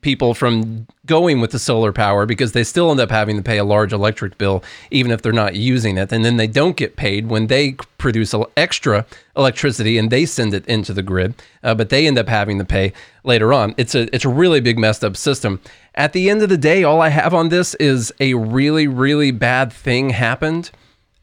[0.01, 3.57] people from going with the solar power because they still end up having to pay
[3.57, 6.95] a large electric bill even if they're not using it and then they don't get
[6.95, 9.03] paid when they produce extra
[9.35, 12.65] electricity and they send it into the grid uh, but they end up having to
[12.65, 15.59] pay later on it's a it's a really big messed up system
[15.95, 19.31] at the end of the day all i have on this is a really really
[19.31, 20.69] bad thing happened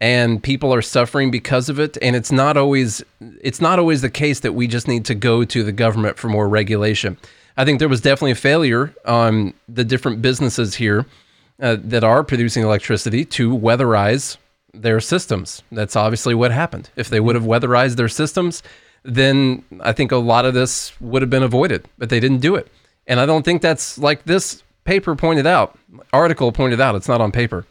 [0.01, 3.03] and people are suffering because of it and it's not always
[3.41, 6.29] it's not always the case that we just need to go to the government for
[6.29, 7.17] more regulation
[7.57, 11.05] I think there was definitely a failure on the different businesses here
[11.61, 14.39] uh, that are producing electricity to weatherize
[14.73, 15.63] their systems.
[15.71, 16.89] That's obviously what happened.
[16.97, 18.63] If they would have weatherized their systems,
[19.03, 22.55] then I think a lot of this would have been avoided, but they didn't do
[22.55, 22.69] it.
[23.07, 25.79] And I don't think that's like this paper pointed out,
[26.15, 27.67] article pointed out, it's not on paper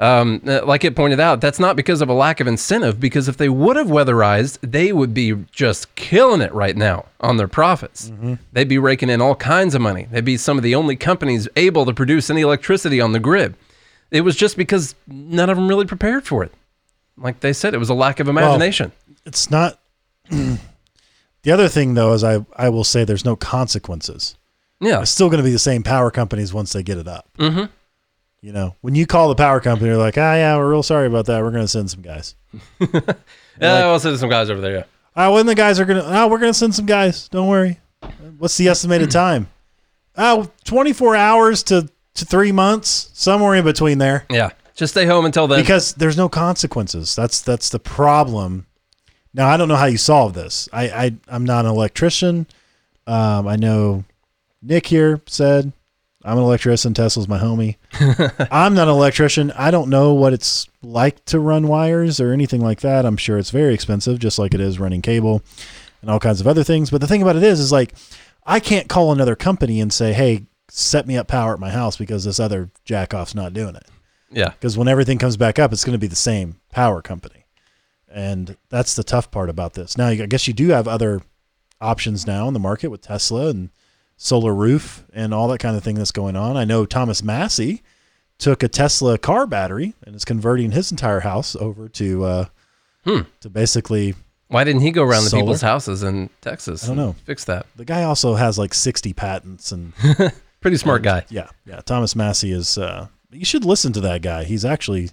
[0.00, 3.26] um, uh, like it pointed out, that's not because of a lack of incentive, because
[3.26, 7.48] if they would have weatherized, they would be just killing it right now on their
[7.48, 8.10] profits.
[8.10, 8.34] Mm-hmm.
[8.52, 10.06] They'd be raking in all kinds of money.
[10.10, 13.56] They'd be some of the only companies able to produce any electricity on the grid.
[14.10, 16.52] It was just because none of them really prepared for it.
[17.16, 18.92] Like they said, it was a lack of imagination.
[19.08, 19.80] Well, it's not.
[20.30, 24.36] the other thing, though, is I, I will say there's no consequences.
[24.80, 25.02] Yeah.
[25.02, 27.28] It's still going to be the same power companies once they get it up.
[27.38, 27.64] Mm-hmm.
[28.40, 31.08] You know, when you call the power company, they're like, ah, yeah, we're real sorry
[31.08, 31.42] about that.
[31.42, 32.34] We're going to send some guys.
[33.60, 34.72] Yeah, I'll send some guys over there.
[34.76, 34.84] Yeah.
[35.16, 37.28] Ah, when the guys are going to, ah, we're going to send some guys.
[37.28, 37.80] Don't worry.
[38.38, 39.48] What's the estimated time?
[40.16, 44.26] Oh, 24 hours to, to three months, somewhere in between there.
[44.30, 44.50] Yeah.
[44.76, 45.60] Just stay home until then.
[45.60, 47.16] because there's no consequences.
[47.16, 48.66] That's that's the problem.
[49.34, 50.68] Now I don't know how you solve this.
[50.72, 52.46] I, I I'm not an electrician.
[53.04, 54.04] Um, I know
[54.62, 55.72] Nick here said
[56.28, 56.94] I'm an electrician.
[56.94, 57.76] Tesla's my homie.
[58.50, 59.50] I'm not an electrician.
[59.52, 63.06] I don't know what it's like to run wires or anything like that.
[63.06, 65.42] I'm sure it's very expensive, just like it is running cable
[66.02, 66.90] and all kinds of other things.
[66.90, 67.94] But the thing about it is, is like
[68.46, 71.96] I can't call another company and say, "Hey, set me up power at my house,"
[71.96, 73.86] because this other jackoff's not doing it
[74.30, 74.50] yeah.
[74.50, 77.46] because when everything comes back up, it's going to be the same power company,
[78.10, 79.96] and that's the tough part about this.
[79.96, 81.22] Now, I guess you do have other
[81.80, 83.70] options now in the market with Tesla and
[84.18, 86.56] solar roof and all that kind of thing that's going on.
[86.56, 87.82] I know Thomas Massie
[88.36, 92.44] took a Tesla car battery and is converting his entire house over to uh,
[93.04, 93.20] Hmm.
[93.40, 94.14] to basically.
[94.48, 96.84] Why didn't he go around the people's houses in Texas?
[96.84, 97.14] I don't know.
[97.24, 97.66] Fix that.
[97.76, 99.92] The guy also has like sixty patents and
[100.60, 101.24] Pretty smart guy.
[101.28, 101.80] yeah, yeah.
[101.82, 102.76] Thomas Massie is.
[102.76, 104.42] Uh, you should listen to that guy.
[104.44, 105.10] He's actually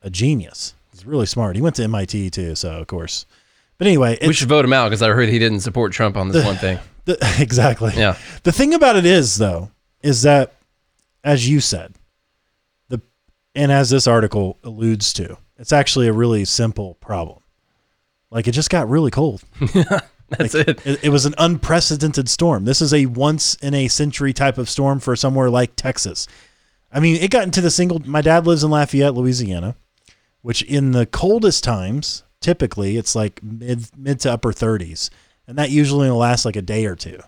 [0.00, 0.74] a genius.
[0.92, 1.56] He's really smart.
[1.56, 3.26] He went to MIT too, so of course.
[3.76, 6.28] But anyway, We should vote him out because I heard he didn't support Trump on
[6.30, 6.78] this one thing.
[7.08, 7.92] The, exactly.
[7.96, 8.16] Yeah.
[8.44, 9.70] The thing about it is, though,
[10.02, 10.54] is that,
[11.24, 11.94] as you said,
[12.88, 13.00] the
[13.54, 17.40] and as this article alludes to, it's actually a really simple problem.
[18.30, 19.42] Like it just got really cold.
[20.28, 20.86] That's it.
[20.86, 22.66] It, it was an unprecedented storm.
[22.66, 26.28] This is a once in a century type of storm for somewhere like Texas.
[26.92, 28.00] I mean, it got into the single.
[28.00, 29.74] My dad lives in Lafayette, Louisiana,
[30.42, 35.08] which in the coldest times, typically it's like mid mid to upper 30s,
[35.48, 37.18] and that usually will last like a day or two.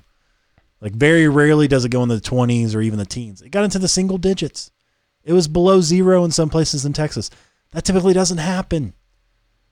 [0.81, 3.43] Like very rarely does it go in the 20s or even the teens.
[3.43, 4.71] It got into the single digits.
[5.25, 7.31] It was below zero in some places in Texas.
[7.73, 8.95] That typically doesn't happen.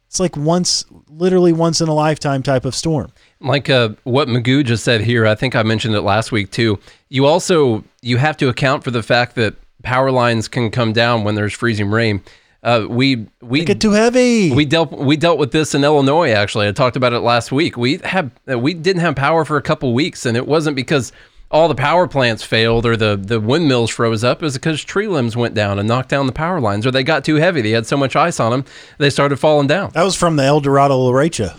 [0.06, 3.12] It's like once, literally once in a lifetime type of storm.
[3.40, 6.78] Like uh, what Magoo just said here, I think I mentioned it last week too.
[7.10, 11.24] You also you have to account for the fact that power lines can come down
[11.24, 12.22] when there's freezing rain.
[12.62, 14.50] Uh, we we Get too heavy.
[14.52, 16.30] we dealt we dealt with this in Illinois.
[16.32, 17.76] Actually, I talked about it last week.
[17.76, 21.12] We had we didn't have power for a couple weeks, and it wasn't because
[21.50, 24.42] all the power plants failed or the the windmills froze up.
[24.42, 27.04] It was because tree limbs went down and knocked down the power lines, or they
[27.04, 27.62] got too heavy.
[27.62, 28.64] They had so much ice on them,
[28.98, 29.90] they started falling down.
[29.94, 31.56] that was from the El Dorado Larecha.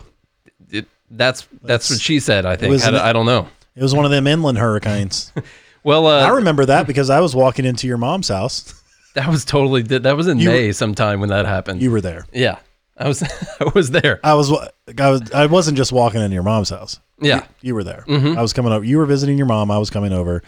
[0.70, 2.46] It, that's that's what she said.
[2.46, 3.48] I think I, an- I don't know.
[3.76, 5.32] It was one of them inland hurricanes.
[5.82, 8.76] Well, uh, I remember that because I was walking into your mom's house.
[9.15, 11.82] that was totally that was in You- May sometime when that happened.
[11.82, 12.26] You were there.
[12.34, 12.60] yeah,
[12.98, 13.24] I was
[13.60, 14.19] I was there.
[14.24, 14.52] I was.
[14.98, 15.32] I was.
[15.32, 17.00] I wasn't just walking into your mom's house.
[17.22, 17.45] Yeah.
[17.62, 18.06] You were there.
[18.08, 18.86] I was coming over.
[18.86, 19.72] You were visiting your mom.
[19.72, 20.41] I was coming over.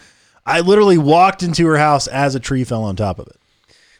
[0.46, 3.36] I literally walked into her house as a tree fell on top of it.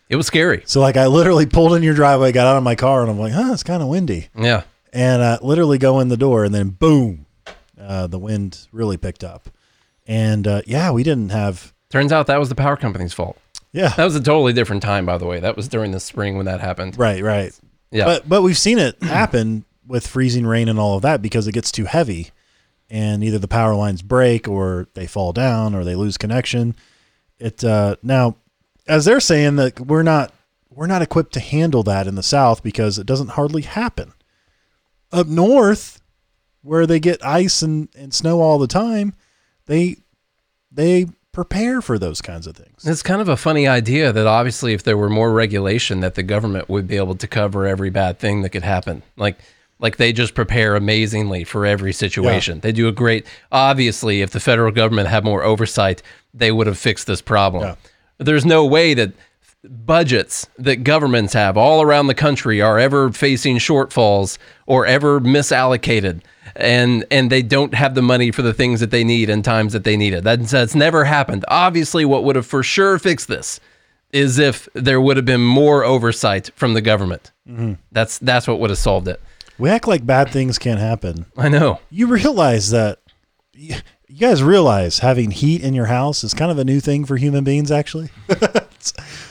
[0.08, 0.62] It was scary.
[0.66, 3.18] So like I literally pulled in your driveway, got out of my car, and I'm
[3.18, 4.28] like, huh, it's kind of windy.
[4.36, 4.62] Yeah.
[4.92, 7.26] And uh, literally go in the door, and then boom,
[7.80, 9.48] uh, the wind really picked up.
[10.06, 11.72] And uh, yeah, we didn't have.
[11.90, 13.38] Turns out that was the power company's fault.
[13.72, 15.40] Yeah, That was a totally different time, by the way.
[15.40, 16.98] That was during the spring when that happened.
[16.98, 17.58] right, right.
[17.90, 18.04] Yeah.
[18.04, 21.52] But but we've seen it happen with freezing rain and all of that because it
[21.52, 22.30] gets too heavy,
[22.90, 26.74] and either the power lines break or they fall down or they lose connection.
[27.38, 28.36] It uh, now,
[28.86, 30.32] as they're saying that we're not
[30.70, 34.12] we're not equipped to handle that in the South because it doesn't hardly happen.
[35.12, 36.00] Up north,
[36.62, 39.14] where they get ice and, and snow all the time,
[39.66, 39.96] they
[40.70, 42.86] they prepare for those kinds of things.
[42.86, 46.22] it's kind of a funny idea that obviously, if there were more regulation, that the
[46.22, 49.02] government would be able to cover every bad thing that could happen.
[49.16, 49.38] Like,
[49.78, 52.60] like they just prepare amazingly for every situation.
[52.60, 53.26] They do a great.
[53.50, 57.64] Obviously, if the federal government had more oversight, they would have fixed this problem.
[57.64, 57.74] Yeah.
[58.18, 59.12] There's no way that
[59.64, 66.22] budgets that governments have all around the country are ever facing shortfalls or ever misallocated.
[66.54, 69.72] And and they don't have the money for the things that they need in times
[69.72, 70.24] that they need it.
[70.24, 71.44] That's, that's never happened.
[71.48, 73.60] Obviously what would have for sure fixed this
[74.12, 77.32] is if there would have been more oversight from the government.
[77.48, 77.74] Mm-hmm.
[77.92, 79.20] That's that's what would have solved it.
[79.58, 81.26] We act like bad things can't happen.
[81.36, 81.80] i know.
[81.90, 82.98] You realize that
[83.54, 83.76] you
[84.08, 87.16] you guys realize having heat in your house is kind of a new thing for
[87.16, 88.10] human beings actually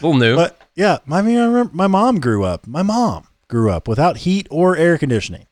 [0.03, 0.35] little new.
[0.35, 3.87] But yeah my, I mean, I remember my mom grew up my mom grew up
[3.87, 5.45] without heat or air conditioning.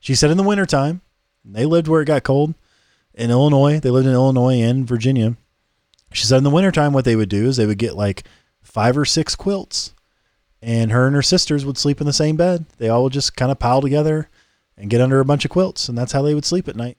[0.00, 1.00] She said in the wintertime
[1.44, 2.54] they lived where it got cold
[3.14, 3.80] in illinois.
[3.80, 5.36] They lived in illinois and virginia.
[6.12, 8.24] She said in the wintertime what they would do is they would get like
[8.62, 9.94] five or six quilts
[10.60, 12.66] and her and her sisters would sleep in the same bed.
[12.78, 14.28] They all would just kind of pile together
[14.76, 16.98] and get under a bunch of quilts and that's how they would sleep at night.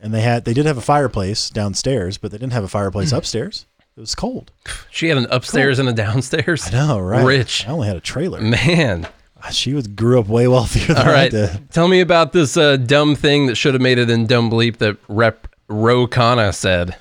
[0.00, 3.10] And they had they did have a fireplace downstairs but they didn't have a fireplace
[3.10, 3.16] hmm.
[3.16, 3.66] upstairs
[3.98, 4.52] It was cold.
[4.92, 6.68] She had an upstairs and a downstairs.
[6.68, 7.26] I know, right?
[7.26, 7.66] Rich.
[7.66, 8.40] I only had a trailer.
[8.40, 9.08] Man.
[9.50, 11.68] She was grew up way wealthier than All I did.
[11.72, 14.76] Tell me about this uh, dumb thing that should have made it in dumb bleep
[14.76, 16.94] that Rep Ro Khanna said.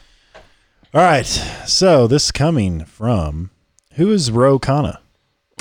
[0.91, 1.27] All right.
[1.67, 3.51] So this is coming from
[3.93, 4.97] who is Ro Khanna?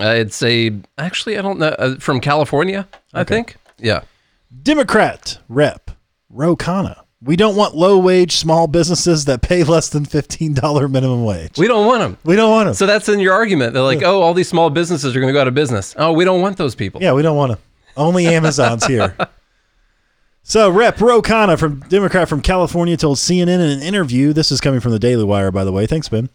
[0.01, 2.89] Uh, it's a actually I don't know uh, from California.
[3.13, 3.57] I think.
[3.77, 4.05] Yeah.
[4.63, 5.91] Democrat rep
[6.31, 7.03] Ro Khanna.
[7.27, 11.59] We don't want low wage small businesses that pay less than fifteen dollar minimum wage.
[11.59, 12.19] We don't want them.
[12.25, 12.75] We don't want them.
[12.75, 13.75] So that's in your argument.
[13.75, 15.95] They're like, oh, all these small businesses are going to go out of business.
[15.99, 17.03] Oh, we don't want those people.
[17.03, 17.61] Yeah, we don't want them.
[17.97, 19.17] Only Amazon's here.
[20.49, 21.01] So, Rep.
[21.01, 24.93] Ro Khanna from Democrat from California told CNN in an interview, this is coming from
[24.93, 25.89] the Daily Wire, by the way.
[25.89, 26.31] Thanks, Ben.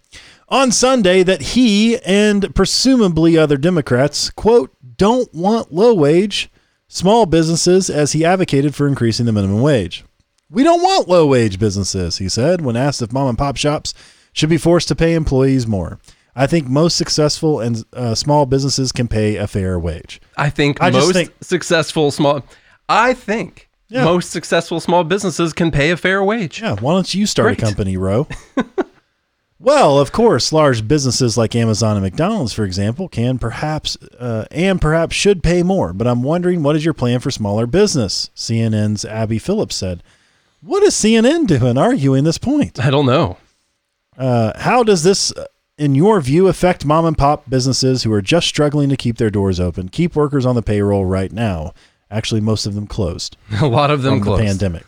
[0.49, 6.49] On Sunday, that he and presumably other Democrats, quote, don't want low wage
[6.89, 10.03] small businesses as he advocated for increasing the minimum wage.
[10.51, 13.93] We don't want low wage businesses, he said, when asked if mom and pop shops
[14.33, 15.99] should be forced to pay employees more.
[16.35, 20.21] I think most successful and uh, small businesses can pay a fair wage.
[20.37, 22.43] I think I most think- successful small.
[22.89, 24.03] I think Yeah.
[24.05, 26.61] most successful small businesses can pay a fair wage.
[26.61, 27.59] Yeah, why don't you start Great.
[27.59, 28.27] a company, Ro?
[29.59, 34.81] well, of course, large businesses like Amazon and McDonald's, for example, can perhaps uh, and
[34.81, 35.93] perhaps should pay more.
[35.93, 38.29] But I'm wondering, what is your plan for smaller business?
[38.35, 40.01] CNN's Abby Phillips said.
[40.63, 42.79] What is CNN doing arguing this point?
[42.79, 43.37] I don't know.
[44.15, 45.45] Uh, how does this, uh,
[45.79, 49.31] in your view, affect mom and pop businesses who are just struggling to keep their
[49.31, 51.73] doors open, keep workers on the payroll right now?
[52.11, 54.39] Actually, most of them closed A lot of them closed.
[54.39, 54.85] the pandemic.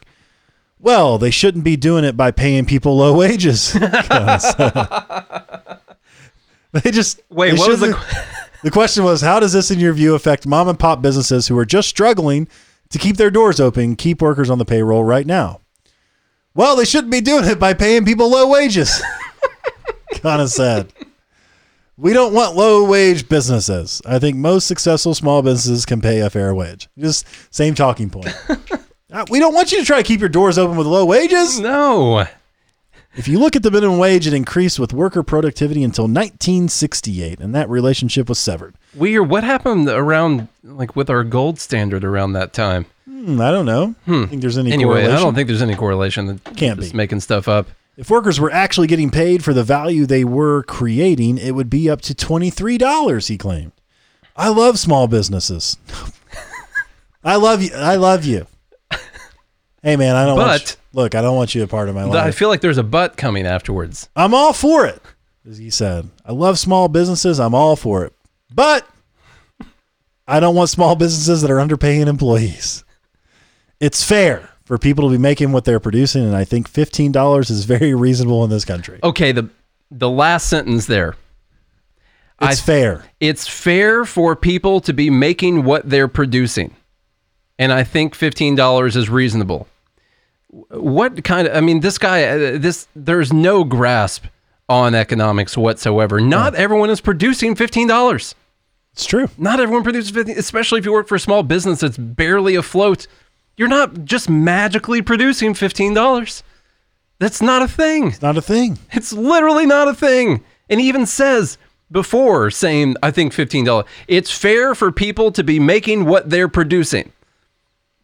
[0.78, 3.74] Well, they shouldn't be doing it by paying people low wages.
[6.72, 7.98] they just Wait, they what was the
[8.62, 11.58] the question was how does this in your view affect mom and pop businesses who
[11.58, 12.48] are just struggling
[12.90, 15.62] to keep their doors open, keep workers on the payroll right now?
[16.56, 19.02] Well, they shouldn't be doing it by paying people low wages.
[20.16, 20.94] kind of sad.
[21.98, 24.02] We don't want low wage businesses.
[24.06, 26.90] I think most successful small businesses can pay a fair wage.
[26.98, 28.36] Just same talking point.
[29.14, 31.60] Uh, we don't want you to try to keep your doors open with low wages.
[31.60, 32.26] No.
[33.16, 37.54] If you look at the minimum wage, it increased with worker productivity until 1968, and
[37.54, 38.74] that relationship was severed.
[38.96, 39.30] Weird.
[39.30, 42.86] What happened around like with our gold standard around that time?
[43.06, 43.94] Hmm, I don't know.
[44.08, 45.16] I think there's any Anyway, correlation.
[45.16, 46.26] I don't think there's any correlation.
[46.26, 46.98] That Can't just be.
[46.98, 47.68] making stuff up.
[47.98, 51.92] If workers were actually getting paid for the value they were creating, it would be
[51.92, 53.72] up to $23, he claimed.
[54.36, 55.78] I love small businesses.
[57.24, 57.70] I love you.
[57.76, 58.48] I love you.
[59.84, 62.04] Hey man, I don't want But- look, I don't want you a part of my
[62.04, 62.24] life.
[62.24, 64.10] I feel like there's a butt coming afterwards.
[64.16, 65.02] I'm all for it.
[65.48, 67.40] As he said, I love small businesses.
[67.40, 68.14] I'm all for it.
[68.54, 68.88] But
[70.28, 72.86] I don't want small businesses that are underpaying employees.
[73.82, 77.50] It's fair for people to be making what they're producing, and I think fifteen dollars
[77.50, 79.00] is very reasonable in this country.
[79.04, 79.50] Okay, the
[79.92, 81.16] the last sentence there.
[82.42, 83.06] It's I- fair.
[83.20, 86.76] It's fair for people to be making what they're producing.
[87.60, 89.68] And I think $15 is reasonable.
[90.70, 94.26] What kind of I mean this guy uh, this there's no grasp
[94.70, 96.22] on economics whatsoever.
[96.22, 98.34] Not everyone is producing $15.
[98.94, 99.30] It's true.
[99.38, 103.08] Not everyone produces 15, especially if you work for a small business that's barely afloat.
[103.58, 106.44] You're not just magically producing $15.
[107.20, 108.08] That's not a thing.
[108.08, 108.80] It's not a thing.
[108.92, 110.44] It's literally not a thing.
[110.70, 111.58] And he even says
[111.92, 117.12] before saying, I think $15, it's fair for people to be making what they're producing,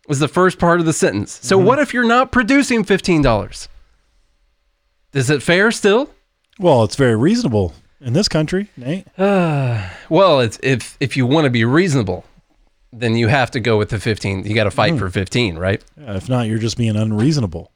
[0.10, 1.40] was the first part of the sentence.
[1.42, 1.68] So, mm-hmm.
[1.68, 3.68] what if you're not producing $15?
[5.14, 6.10] Is it fair still?
[6.60, 9.08] Well, it's very reasonable in this country, Nate.
[10.10, 12.26] Well, it's if if you want to be reasonable,
[12.92, 14.44] then you have to go with the 15.
[14.46, 15.00] You got to fight mm.
[15.00, 15.84] for 15, right?
[15.96, 17.72] Yeah, if not, you're just being unreasonable.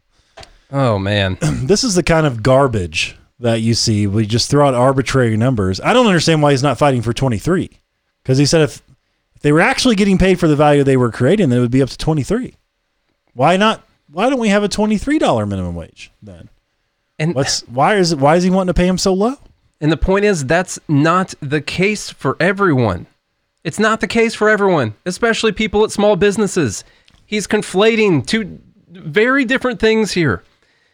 [0.72, 1.38] Oh man.
[1.42, 4.08] this is the kind of garbage that you see.
[4.08, 5.80] We just throw out arbitrary numbers.
[5.80, 7.70] I don't understand why he's not fighting for 23.
[8.24, 8.82] Because he said if
[9.44, 11.82] they were actually getting paid for the value they were creating, then it would be
[11.82, 12.56] up to 23.
[13.34, 13.84] Why not?
[14.12, 16.50] Why don't we have a $23 minimum wage then?
[17.20, 19.36] And What's why is it why is he wanting to pay him so low?
[19.80, 23.06] And the point is, that's not the case for everyone.
[23.64, 26.84] It's not the case for everyone, especially people at small businesses.
[27.26, 28.60] He's conflating two
[28.90, 30.44] very different things here.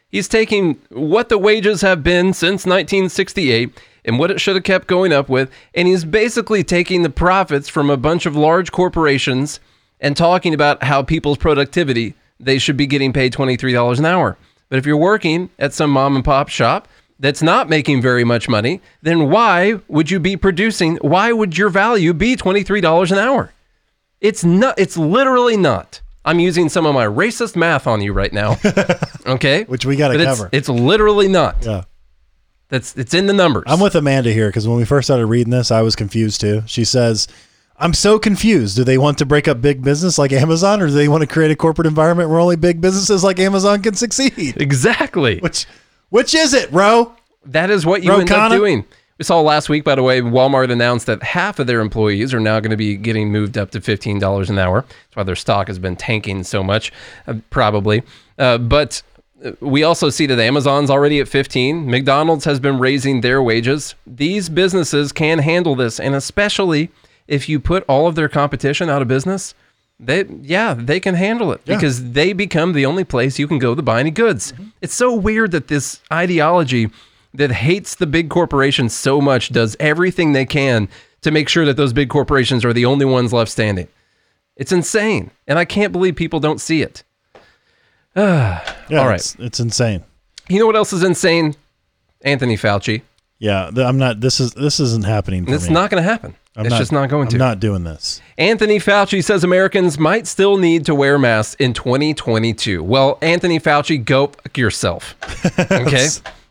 [0.09, 3.79] He's taking what the wages have been since 1968
[4.09, 7.69] and what it should have kept going up with, and he's basically taking the profits
[7.69, 9.61] from a bunch of large corporations
[10.01, 14.37] and talking about how people's productivity, they should be getting paid $23 an hour.
[14.67, 16.87] But if you're working at some mom and pop shop
[17.19, 20.95] that's not making very much money, then why would you be producing?
[20.97, 23.51] Why would your value be $23 an hour?
[24.21, 26.01] It's not, it's literally not.
[26.25, 28.57] I'm using some of my racist math on you right now.
[29.25, 29.63] Okay?
[29.65, 30.49] Which we gotta But it's- cover.
[30.51, 31.57] It's, literally not.
[31.63, 31.83] Yeah.
[32.69, 33.63] That's it's in the numbers.
[33.67, 36.63] I'm with Amanda here because when we first started reading this, I was confused too.
[36.67, 37.27] She says,
[37.77, 38.75] I'm so confused.
[38.75, 41.27] Do they want to break up big business like Amazon or do they want to
[41.27, 44.61] create a corporate environment where only big businesses like Amazon can succeed?
[44.61, 45.39] exactly.
[45.41, 45.65] Which
[46.09, 47.15] which is it, bro?
[47.45, 48.85] That is what you end up doing.
[49.19, 52.39] We saw last week, by the way, Walmart announced that half of their employees are
[52.39, 54.81] now going to be getting moved up to $15 an hour.
[54.81, 56.93] That's why their stock has been tanking so much,
[57.27, 58.01] uh, probably.
[58.37, 59.03] Uh, but
[59.61, 61.89] we also see that Amazon's already at 15.
[61.89, 63.95] McDonald's has been raising their wages.
[64.05, 66.89] These businesses can handle this, and especially
[67.27, 69.53] if you put all of their competition out of business,
[69.99, 71.75] they yeah, they can handle it Yeah.
[71.75, 74.51] because they become the only place you can go to buy any goods.
[74.51, 74.63] Mm-hmm.
[74.81, 76.89] It's so weird that this ideology
[77.33, 80.89] that hates the big corporations so much does everything they can
[81.21, 83.87] to make sure that those big corporations are the only ones left standing.
[84.55, 87.03] It's insane, and I can't believe people don't see it.
[88.89, 89.15] Yeah, All right.
[89.19, 90.03] It's, it's insane.
[90.49, 91.55] You know what else is insane?
[92.21, 93.03] Anthony Fauci.
[93.37, 94.19] Yeah, th- I'm not.
[94.19, 95.45] This is this isn't happening.
[95.45, 95.73] For It's me.
[95.75, 96.35] not going to happen.
[96.55, 97.37] I'm it's just not going I'm to.
[97.37, 98.19] not doing this.
[98.37, 102.83] Anthony Fauci says Americans might still need to wear masks in 2022.
[102.83, 105.15] Well, Anthony Fauci, go yourself.
[105.71, 106.07] Okay?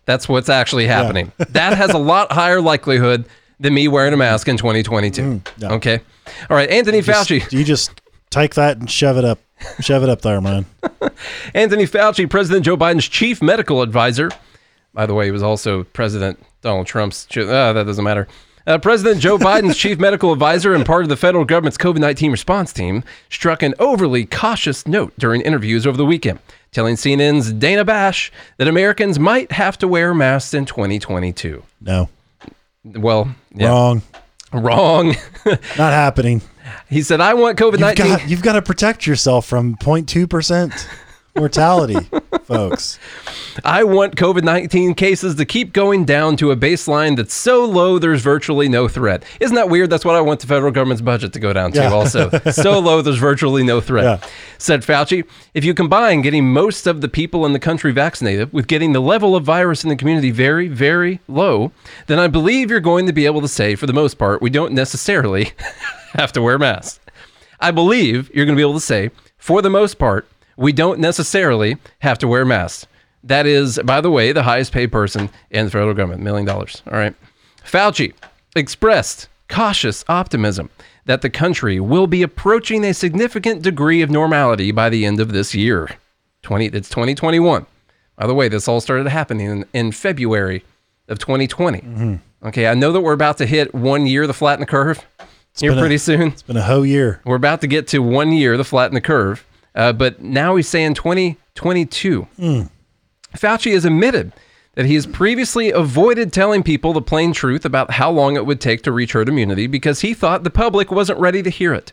[0.07, 1.33] That's what's actually happening.
[1.51, 3.27] That has a lot higher likelihood
[3.61, 5.21] than me wearing a mask in 2022.
[5.23, 5.73] Mm, yeah.
[5.73, 6.01] Okay?
[6.49, 7.53] All right, Anthony Just- Fauci.
[7.53, 7.91] you just
[8.31, 9.39] take that and shove it up,
[9.81, 10.67] shove it up there, man.
[11.55, 14.31] Anthony Fauci, President Joe Biden's chief medical advisor.
[14.95, 17.27] By the way, he was also President Donald Trump's.
[17.37, 18.27] Uh, that doesn't matter.
[18.67, 22.31] Uh, President Joe Biden's chief medical advisor and part of the federal government's COVID 19
[22.31, 26.39] response team struck an overly cautious note during interviews over the weekend,
[26.71, 31.63] telling CNN's Dana Bash that Americans might have to wear masks in 2022.
[31.81, 32.09] No,
[32.85, 34.03] Well, yeah, wrong.
[34.53, 35.15] wrong.
[35.47, 35.61] Not
[35.93, 36.43] happening.
[36.89, 38.29] He said, I want COVID You've 19.
[38.29, 40.73] you've got to protect yourself from 0.2 percent
[41.39, 41.97] mortality,
[42.45, 42.99] folks.
[43.65, 47.99] I want COVID 19 cases to keep going down to a baseline that's so low
[47.99, 49.23] there's virtually no threat.
[49.41, 49.91] Isn't that weird?
[49.91, 51.93] That's what I want the federal government's budget to go down to, Yeah.
[51.93, 52.31] also.
[52.53, 54.05] so low there's virtually no threat.
[54.05, 54.29] Yeah.
[54.59, 55.25] Said Fauci,
[55.55, 59.01] if you combine getting most of the people in the country vaccinated with getting the
[59.01, 61.73] level of virus in the community very, very low,
[62.07, 64.51] then I believe you're going to be able to say, for the most part, we
[64.51, 65.53] don't necessarily
[66.15, 67.01] have to wear masks.
[67.61, 70.29] I believe you're going to be able to say, for the most part,
[70.59, 72.87] we don't necessarily have to wear masks.
[73.25, 76.83] That is, by the way, the highest paid person in the federal government, million dollars.
[76.91, 77.15] All right.
[77.65, 78.13] Fauci
[78.57, 80.69] expressed cautious optimism
[81.05, 85.33] that the country will be approaching a significant degree of normality by the end of
[85.33, 85.89] this year.
[86.43, 87.65] 20, it's 2021.
[88.17, 90.65] By the way, this all started happening in, in February
[91.09, 91.79] of 2020.
[91.79, 92.47] Mm-hmm.
[92.49, 95.05] Okay, I know that we're about to hit one year the flatten the curve
[95.59, 96.29] it's here been a- pretty soon.
[96.29, 97.21] It's been a whole year.
[97.25, 99.45] We're about to get to one year, the flatten the curve.
[99.79, 102.27] Uh, but now he's saying 2022.
[103.37, 104.33] Fauci has admitted
[104.75, 108.61] that he has previously avoided telling people the plain truth about how long it would
[108.61, 111.93] take to reach herd immunity because he thought the public wasn't ready to hear it.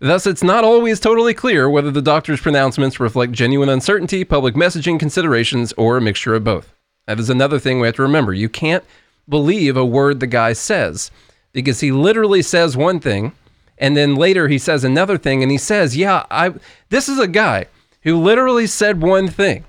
[0.00, 4.98] Thus, it's not always totally clear whether the doctor's pronouncements reflect genuine uncertainty, public messaging
[4.98, 6.72] considerations, or a mixture of both.
[7.06, 8.32] That is another thing we have to remember.
[8.32, 8.84] You can't
[9.28, 11.10] believe a word the guy says
[11.52, 13.32] because he literally says one thing
[13.80, 16.52] and then later he says another thing and he says, "Yeah, I
[16.90, 17.66] this is a guy
[18.02, 19.64] who literally said one thing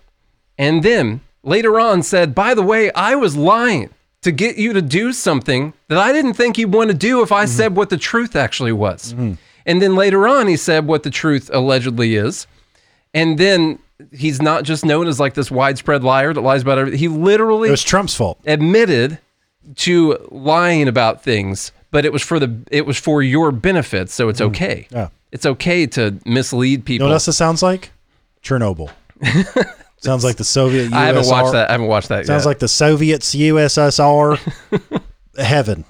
[0.57, 3.89] and then later on said, "By the way, I was lying
[4.21, 7.31] to get you to do something that I didn't think you'd want to do if
[7.31, 9.33] I said what the truth actually was." Mm-hmm.
[9.65, 12.47] And then later on he said what the truth allegedly is.
[13.13, 13.79] And then
[14.11, 16.99] he's not just known as like this widespread liar that lies about everything.
[16.99, 18.39] He literally It was Trump's fault.
[18.45, 19.19] admitted
[19.75, 24.29] to lying about things, but it was for the it was for your benefit, so
[24.29, 24.47] it's mm.
[24.47, 24.87] okay.
[24.89, 25.09] Yeah.
[25.31, 27.07] It's okay to mislead You know people.
[27.07, 27.91] what else it sounds like?
[28.43, 28.91] Chernobyl.
[29.97, 30.93] sounds like the Soviet USSR.
[30.93, 31.69] I haven't watched that.
[31.69, 32.27] I haven't watched that yet.
[32.27, 32.49] Sounds yet.
[32.49, 35.01] like the Soviets, USSR,
[35.37, 35.85] heaven.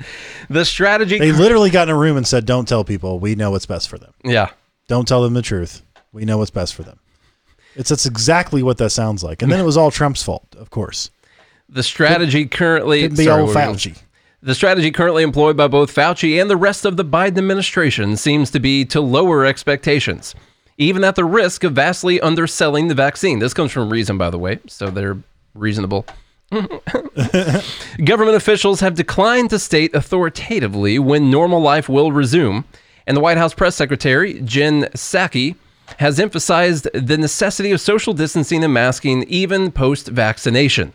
[0.49, 1.17] the strategy.
[1.17, 3.19] They literally got in a room and said, "Don't tell people.
[3.19, 4.13] We know what's best for them.
[4.23, 4.49] yeah.
[4.87, 5.81] Don't tell them the truth.
[6.11, 6.99] We know what's best for them."
[7.75, 9.41] It's that's exactly what that sounds like.
[9.41, 11.09] And then it was all Trump's fault, of course.
[11.69, 13.97] The strategy currently be sorry, old what were we Fauci.
[14.43, 18.49] The strategy currently employed by both Fauci and the rest of the Biden administration seems
[18.49, 20.33] to be to lower expectations,
[20.79, 23.37] even at the risk of vastly underselling the vaccine.
[23.37, 25.19] This comes from Reason, by the way, so they're
[25.53, 26.07] reasonable.
[28.03, 32.65] Government officials have declined to state authoritatively when normal life will resume,
[33.05, 35.55] and the White House press secretary, Jen Psaki,
[35.99, 40.93] has emphasized the necessity of social distancing and masking even post vaccination.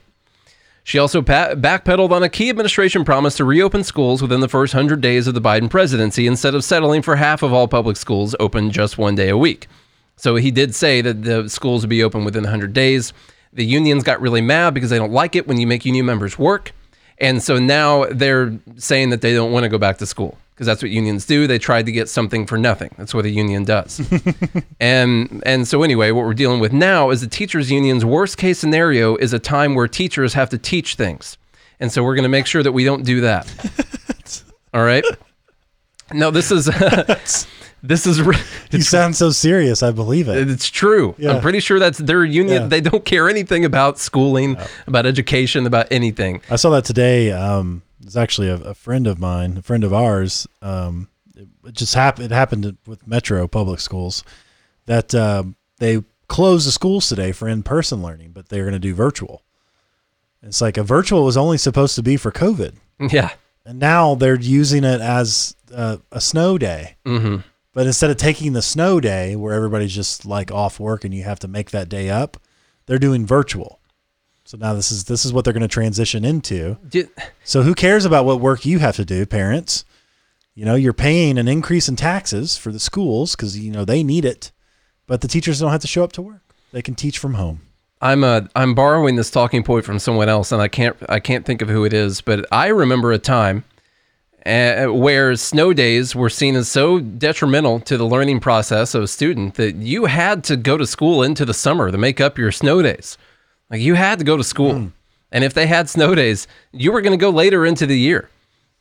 [0.87, 5.01] She also backpedaled on a key administration promise to reopen schools within the first 100
[5.01, 8.70] days of the Biden presidency instead of settling for half of all public schools open
[8.70, 9.66] just one day a week.
[10.14, 13.12] So he did say that the schools would be open within 100 days.
[13.53, 16.39] The unions got really mad because they don't like it when you make union members
[16.39, 16.70] work.
[17.18, 20.67] And so now they're saying that they don't want to go back to school because
[20.67, 21.47] that's what unions do.
[21.47, 22.91] They tried to get something for nothing.
[22.97, 24.01] That's what a union does.
[24.81, 28.59] and and so anyway, what we're dealing with now is the teachers union's worst case
[28.59, 31.37] scenario is a time where teachers have to teach things.
[31.79, 34.43] And so we're going to make sure that we don't do that.
[34.75, 35.05] All right?
[36.11, 36.65] No, this is
[37.83, 38.19] this is
[38.71, 39.83] You sound so serious.
[39.83, 40.49] I believe it.
[40.49, 41.15] it's true.
[41.19, 41.33] Yeah.
[41.33, 42.63] I'm pretty sure that's their union.
[42.63, 42.69] Yeah.
[42.69, 46.41] They don't care anything about schooling, about education, about anything.
[46.49, 47.31] I saw that today.
[47.33, 50.47] Um, it's actually a, a friend of mine, a friend of ours.
[50.63, 52.27] Um, it, it just happened.
[52.27, 54.23] It happened with Metro Public Schools
[54.87, 58.95] that um, they closed the schools today for in-person learning, but they're going to do
[58.95, 59.43] virtual.
[60.43, 62.75] It's like a virtual was only supposed to be for COVID,
[63.11, 63.31] Yeah.
[63.65, 66.97] and now they're using it as uh, a snow day.
[67.05, 67.39] hmm
[67.73, 71.25] But instead of taking the snow day where everybody's just like off work and you
[71.25, 72.37] have to make that day up,
[72.87, 73.81] they're doing virtual.
[74.47, 76.78] So now this is this is what they're going to transition into.
[77.42, 79.84] So who cares about what work you have to do, parents?
[80.55, 84.05] You know, you're paying an increase in taxes for the schools because you know they
[84.05, 84.53] need it,
[85.09, 86.55] but the teachers don't have to show up to work.
[86.70, 87.62] They can teach from home.
[88.01, 91.44] I'm uh, I'm borrowing this talking point from someone else, and I can't I can't
[91.44, 93.64] think of who it is, but I remember a time
[94.47, 99.09] uh, where snow days were seen as so detrimental to the learning process of a
[99.09, 102.53] student that you had to go to school into the summer to make up your
[102.53, 103.18] snow days.
[103.71, 104.91] Like you had to go to school,
[105.33, 108.29] and if they had snow days, you were going to go later into the year.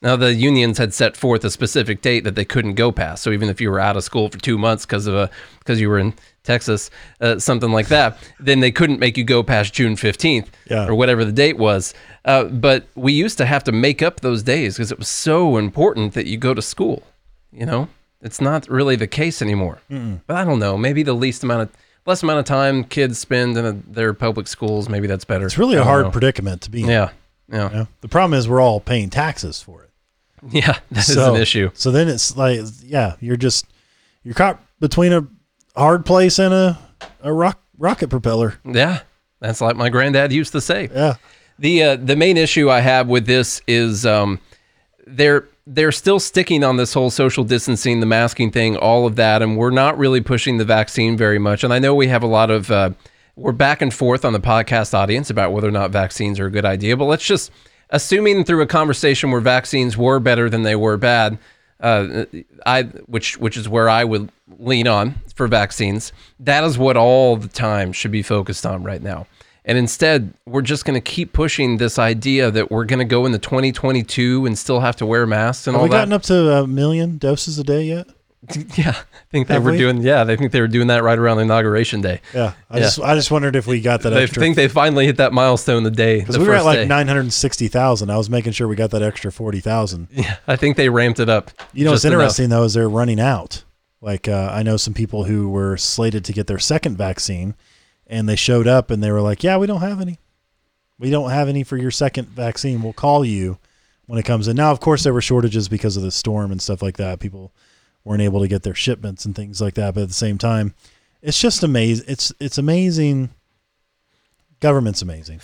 [0.02, 3.24] Now the unions had set forth a specific date that they couldn't go past.
[3.24, 5.30] So even if you were out of school for two months because of a
[5.60, 6.14] because you were in
[6.44, 10.86] Texas, uh, something like that, then they couldn't make you go past June fifteenth Yeah.
[10.88, 11.96] or whatever the date was.
[12.24, 15.58] Uh, but we used to have to make up those days because it was so
[15.58, 17.02] important that you go to school.
[17.52, 17.88] You know,
[18.22, 19.80] it's not really the case anymore.
[19.90, 20.78] But I don't know.
[20.78, 21.70] Maybe the least amount of
[22.06, 24.89] less amount of time kids spend in a, their public schools.
[24.89, 25.45] Maybe that's better.
[25.45, 26.12] It's really a hard know.
[26.12, 26.89] predicament to be in.
[26.89, 27.10] Yeah,
[27.51, 27.88] yeah, you know?
[28.01, 29.89] The problem is we're all paying taxes for it.
[30.51, 30.80] yeah.
[30.91, 31.72] That is so, an issue.
[31.74, 33.66] So then it's like, yeah, you're just
[34.24, 35.28] you're caught between a
[35.76, 36.80] hard place and a
[37.22, 38.60] a rock rocket propeller.
[38.64, 39.01] Yeah,
[39.39, 40.89] that's like my granddad used to say.
[40.93, 41.16] Yeah.
[41.58, 44.39] The uh, the main issue I have with this is um,
[45.08, 49.41] they're they're still sticking on this whole social distancing, the masking thing, all of that,
[49.41, 51.63] and we're not really pushing the vaccine very much.
[51.63, 52.91] And I know we have a lot of uh,
[53.36, 56.51] we're back and forth on the podcast audience about whether or not vaccines are a
[56.51, 56.95] good idea.
[56.95, 57.51] But let's just
[57.89, 61.39] assuming through a conversation where vaccines were better than they were bad,
[61.80, 62.26] uh,
[62.66, 66.13] I which which is where I would lean on for vaccines.
[66.39, 69.26] That is what all the time should be focused on right now.
[69.68, 73.26] And instead, we're just going to keep pushing this idea that we're going to go
[73.26, 75.97] into 2022 and still have to wear masks and Have all we that.
[76.01, 78.07] gotten up to a million doses a day yet?
[78.78, 79.78] yeah, I think they Have were we?
[79.80, 80.01] doing.
[80.03, 82.22] Yeah, they think they were doing that right around the inauguration day.
[82.32, 82.53] Yeah.
[82.70, 82.84] I Yeah.
[82.84, 84.39] just I just wondered if we got that They extra.
[84.39, 86.20] think they finally hit that milestone the day.
[86.20, 88.11] because the we were first at like nine hundred sixty thousand.
[88.11, 90.09] I was making sure we got that extra forty thousand.
[90.11, 91.49] Yeah, I think they ramped it up.
[91.74, 92.22] You know what's just enough.
[92.22, 93.63] interesting though is they're running out.
[93.99, 97.55] Like uh, I know some people who were slated to get their second vaccine,
[98.08, 100.20] and they showed up and they were like, "Yeah, we don't have any.
[100.99, 102.82] We don't have any for your second vaccine.
[102.82, 103.58] We'll call you
[104.06, 106.62] when it comes in." Now, of course, there were shortages because of the storm and
[106.62, 107.20] stuff like that.
[107.20, 107.51] People
[108.03, 109.93] weren't able to get their shipments and things like that.
[109.95, 110.74] But at the same time,
[111.22, 112.06] it's just amazing.
[112.08, 113.30] It's it's amazing.
[114.62, 115.41] Government's amazing.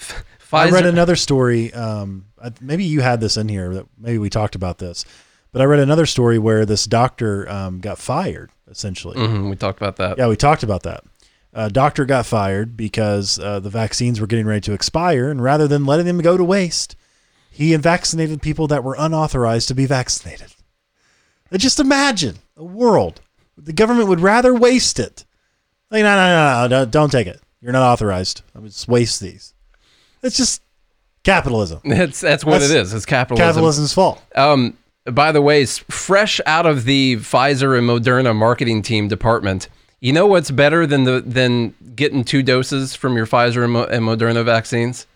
[0.54, 1.74] I read another story.
[1.74, 3.74] Um, I- maybe you had this in here.
[3.74, 5.06] That maybe we talked about this,
[5.52, 8.52] but I read another story where this doctor um, got fired.
[8.70, 10.18] Essentially, Mhm, we talked about that.
[10.18, 11.04] yeah, we talked about that.
[11.54, 15.68] Uh, doctor got fired because uh, the vaccines were getting ready to expire, and rather
[15.68, 16.96] than letting them go to waste,
[17.50, 20.54] he vaccinated people that were unauthorized to be vaccinated.
[21.58, 23.20] Just imagine a world
[23.58, 25.26] the government would rather waste it.
[25.90, 27.42] Like, no, no, no, no, no, don't take it.
[27.62, 28.42] You're not authorized.
[28.56, 29.54] I would just waste these.
[30.24, 30.62] It's just
[31.24, 31.82] capitalism.
[31.86, 32.94] That's that's what That's it is.
[32.94, 33.48] It's capitalism.
[33.48, 34.22] Capitalism's fault.
[34.36, 39.68] Um, by the way, fresh out of the Pfizer and Moderna marketing team department,
[40.02, 43.86] you know what's better than the than getting two doses from your Pfizer and, Mo-
[43.86, 45.08] and Moderna vaccines?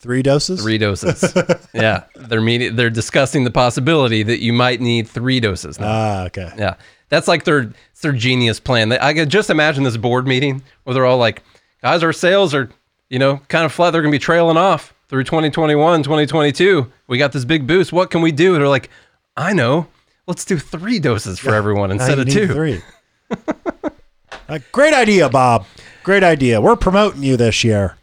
[0.00, 0.60] Three doses.
[0.60, 1.32] Three doses.
[1.74, 5.86] yeah, they're meaning, they're discussing the possibility that you might need three doses now.
[5.86, 6.50] Ah, okay.
[6.58, 6.74] Yeah,
[7.08, 8.90] that's like their it's their genius plan.
[8.90, 11.44] I could just imagine this board meeting where they're all like,
[11.82, 12.68] "Guys, our sales are,
[13.10, 13.92] you know, kind of flat.
[13.92, 16.90] They're going to be trailing off through 2021, 2022.
[17.06, 17.92] We got this big boost.
[17.92, 18.90] What can we do?" And They're like,
[19.36, 19.86] "I know.
[20.26, 22.48] Let's do three doses for everyone Now instead of need two.
[22.48, 22.82] Three.
[24.72, 25.66] Great idea, Bob.
[26.02, 26.60] Great idea.
[26.60, 27.96] We're promoting you this year.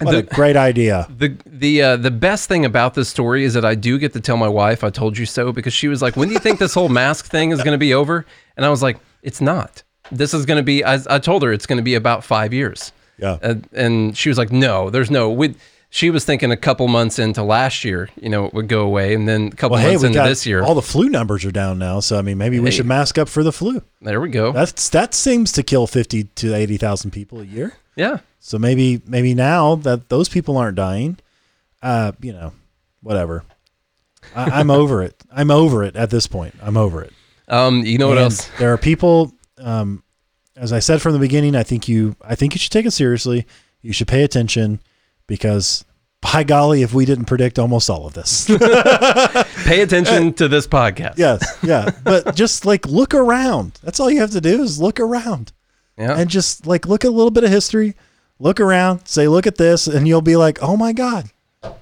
[0.00, 1.08] What a great idea.
[1.10, 4.20] The the uh, the best thing about this story is that I do get to
[4.20, 6.60] tell my wife I told you so because she was like, "When do you think
[6.60, 8.24] this whole mask thing is going to be over?"
[8.56, 9.82] And I was like, "It's not.
[10.12, 12.52] This is going to be." I, I told her it's going to be about five
[12.52, 12.92] years.
[13.18, 13.38] Yeah.
[13.42, 15.30] Uh, and she was like, "No, there's no.
[15.30, 15.56] We,
[15.90, 19.14] she was thinking a couple months into last year, you know, it would go away,
[19.14, 21.08] and then a couple Well, hey, months we into got this year, all the flu
[21.08, 23.82] numbers are down now, so I mean, maybe we should mask up for the flu.
[24.02, 24.52] there we go.
[24.52, 27.72] That's that seems to kill fifty to eighty thousand people a year.
[27.96, 31.18] yeah, So maybe maybe now that those people aren't dying,
[31.82, 32.52] uh, you know,
[33.02, 33.44] whatever.
[34.36, 35.14] I, I'm over it.
[35.32, 36.54] I'm over it at this point.
[36.62, 37.12] I'm over it.
[37.48, 38.48] um, you know what else?
[38.58, 39.32] There are people.
[39.56, 40.02] Um,
[40.54, 42.14] as I said from the beginning, I think you.
[42.20, 43.46] I think you should take it seriously.
[43.80, 44.80] You should pay attention
[45.28, 45.84] because,
[46.20, 48.46] by golly, if we didn't predict almost all of this,
[49.64, 51.16] Pay attention to this podcast.
[51.16, 51.90] yes, yeah.
[52.02, 53.78] But just like look around.
[53.84, 55.52] That's all you have to do is look around
[55.96, 56.18] yeah.
[56.18, 57.94] and just like look at a little bit of history.
[58.40, 59.06] Look around.
[59.06, 61.30] Say, look at this, and you'll be like, oh my god,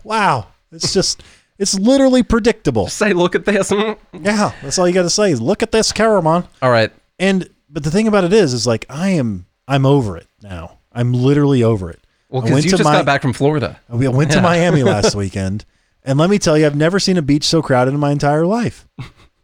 [0.05, 0.49] wow.
[0.71, 1.23] It's just.
[1.59, 2.87] It's literally predictable.
[2.89, 3.71] Say, look at this.
[3.71, 3.97] Mm.
[4.13, 5.31] Yeah, that's all you got to say.
[5.31, 6.47] is Look at this, Caramon.
[6.61, 6.93] All right.
[7.19, 10.79] And but the thing about it is, is like I am, I'm over it now.
[10.93, 12.01] I'm literally over it.
[12.29, 13.81] Well, because you just my- got back from Florida.
[13.89, 15.65] We went to Miami last weekend,
[16.05, 18.47] and let me tell you, I've never seen a beach so crowded in my entire
[18.47, 18.87] life.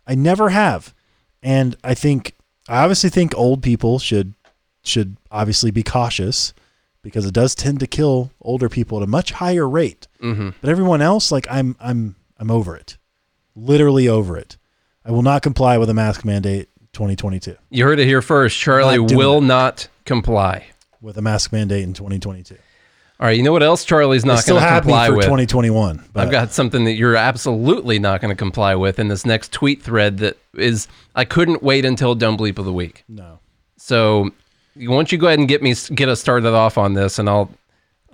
[0.07, 0.95] I never have,
[1.43, 2.35] and I think
[2.69, 4.35] I obviously think old people should
[4.83, 6.53] should obviously be cautious
[7.03, 10.07] because it does tend to kill older people at a much higher rate.
[10.21, 10.51] Mm-hmm.
[10.61, 12.97] But everyone else, like I'm, I'm, I'm over it,
[13.55, 14.57] literally over it.
[15.05, 18.59] I will not comply with a mask mandate 2022 You heard it here first.
[18.59, 19.43] Charlie Not will it.
[19.43, 20.67] not comply.
[21.01, 22.57] with a mask mandate in 2022.
[23.21, 23.37] All right.
[23.37, 25.27] You know what else Charlie's not going to comply for with?
[25.27, 26.05] 2021.
[26.13, 29.53] But I've got something that you're absolutely not going to comply with in this next
[29.53, 33.05] tweet thread that is I couldn't wait until dumb bleep of the week.
[33.09, 33.39] no.
[33.77, 34.31] So
[34.75, 37.29] why don't you go ahead and get me get us started off on this, and
[37.29, 37.51] I'll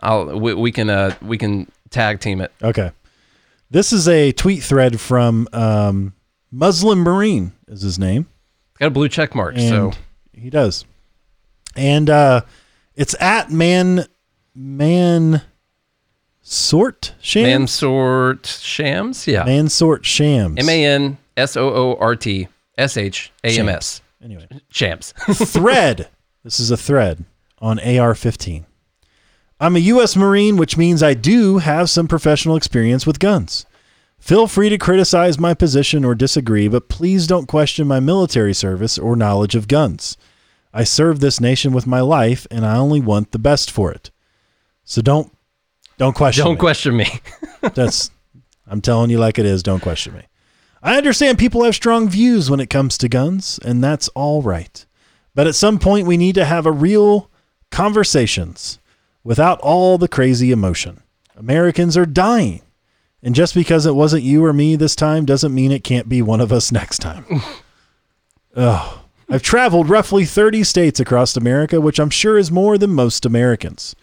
[0.01, 2.53] I'll we, we can uh we can tag team it.
[2.63, 2.91] Okay.
[3.71, 6.15] This is a tweet thread from um,
[6.51, 8.27] Muslim Marine is his name.
[8.79, 9.57] Got a blue check mark.
[9.57, 9.93] And so
[10.33, 10.87] he does.
[11.77, 12.43] And uh,
[12.97, 14.07] it's at man
[14.59, 15.43] man
[16.41, 17.71] sort shams.
[17.71, 20.59] Mansort Shams, yeah, Man sort shams.
[20.59, 24.49] M A N S O O R T S H A M S Anyway.
[24.69, 25.13] Shams.
[25.33, 26.09] thread.
[26.43, 27.25] This is a thread
[27.61, 28.67] on AR 15.
[29.61, 30.17] I'm a U.S.
[30.17, 33.67] Marine, which means I do have some professional experience with guns.
[34.19, 38.99] Feel free to criticize my position or disagree, but please don't question my military service
[38.99, 40.17] or knowledge of guns.
[40.73, 44.11] I serve this nation with my life, and I only want the best for it.
[44.89, 45.31] So don't
[45.99, 46.45] don't question.
[46.45, 46.59] Don't me.
[46.59, 47.07] question me.
[47.75, 48.11] That's
[48.67, 50.23] I'm telling you like it is, don't question me.
[50.83, 54.87] I understand people have strong views when it comes to guns, and that's all right.
[55.35, 57.31] But at some point we need to have a real
[57.71, 58.79] conversations
[59.25, 61.03] without all the crazy emotion.
[61.37, 62.63] Americans are dying.
[63.23, 66.23] And just because it wasn't you or me this time doesn't mean it can't be
[66.23, 67.27] one of us next time.
[68.57, 73.27] oh, I've traveled roughly 30 states across America, which I'm sure is more than most
[73.27, 73.97] Americans.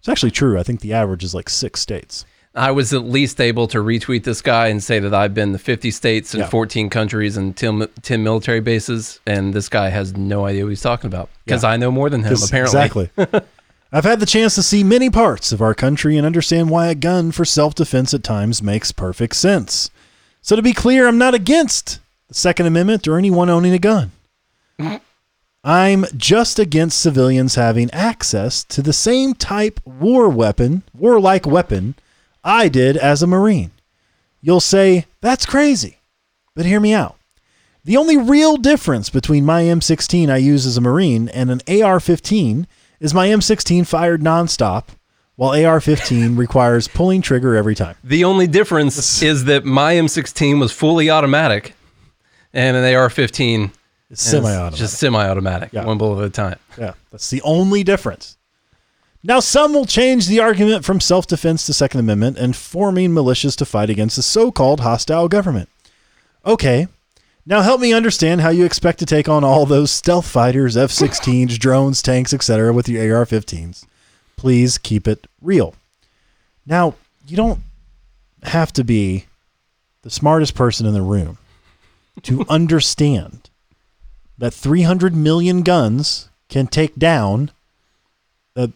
[0.00, 0.58] It's actually true.
[0.58, 2.24] I think the average is like six states.
[2.54, 5.58] I was at least able to retweet this guy and say that I've been to
[5.58, 6.48] 50 states and Yeah.
[6.48, 10.80] 14 countries and 10, 10 military bases, and this guy has no idea what he's
[10.82, 11.70] talking about because Yeah.
[11.70, 12.80] I know more than him apparently.
[13.04, 13.10] Exactly.
[13.92, 16.94] I've had the chance to see many parts of our country and understand why a
[16.94, 19.90] gun for self defense at times makes perfect sense.
[20.42, 21.98] So, to be clear, I'm not against
[22.28, 24.10] the Second Amendment or anyone owning a gun.
[25.62, 31.96] I'm just against civilians having access to the same type war weapon, warlike weapon,
[32.42, 33.70] I did as a Marine.
[34.40, 35.98] You'll say, that's crazy.
[36.54, 37.16] But hear me out.
[37.84, 42.00] The only real difference between my M16 I use as a Marine and an AR
[42.00, 42.66] 15
[42.98, 44.84] is my M16 fired nonstop,
[45.36, 47.96] while AR 15 requires pulling trigger every time.
[48.02, 51.74] The only difference is that my M16 was fully automatic,
[52.52, 53.72] and an AR-15
[54.10, 54.78] It's semi automatic.
[54.78, 55.84] just semi-automatic, Yeah.
[55.84, 56.58] one bullet at a time.
[56.76, 58.36] Yeah, that's the only difference.
[59.22, 63.54] Now, some will change the argument from self defense to Second Amendment and forming militias
[63.56, 65.68] to fight against the so called hostile government.
[66.44, 66.88] Okay,
[67.46, 70.90] now help me understand how you expect to take on all those stealth fighters, F
[70.90, 73.84] 16s, drones, tanks, etc., with your AR 15s.
[74.36, 75.74] Please keep it real.
[76.66, 76.94] Now,
[77.26, 77.60] you don't
[78.44, 79.26] have to be
[80.02, 81.36] the smartest person in the room
[82.22, 83.49] to understand
[84.40, 87.50] that 300 million guns can take down
[88.56, 88.70] a,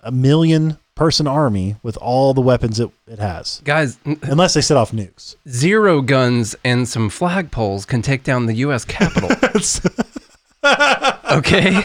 [0.00, 3.60] a million person army with all the weapons it, it has.
[3.64, 5.34] Guys, Unless they set off nukes.
[5.48, 8.84] zero guns and some flagpoles can take down the U.S.
[8.84, 9.30] Capitol.
[11.32, 11.82] okay?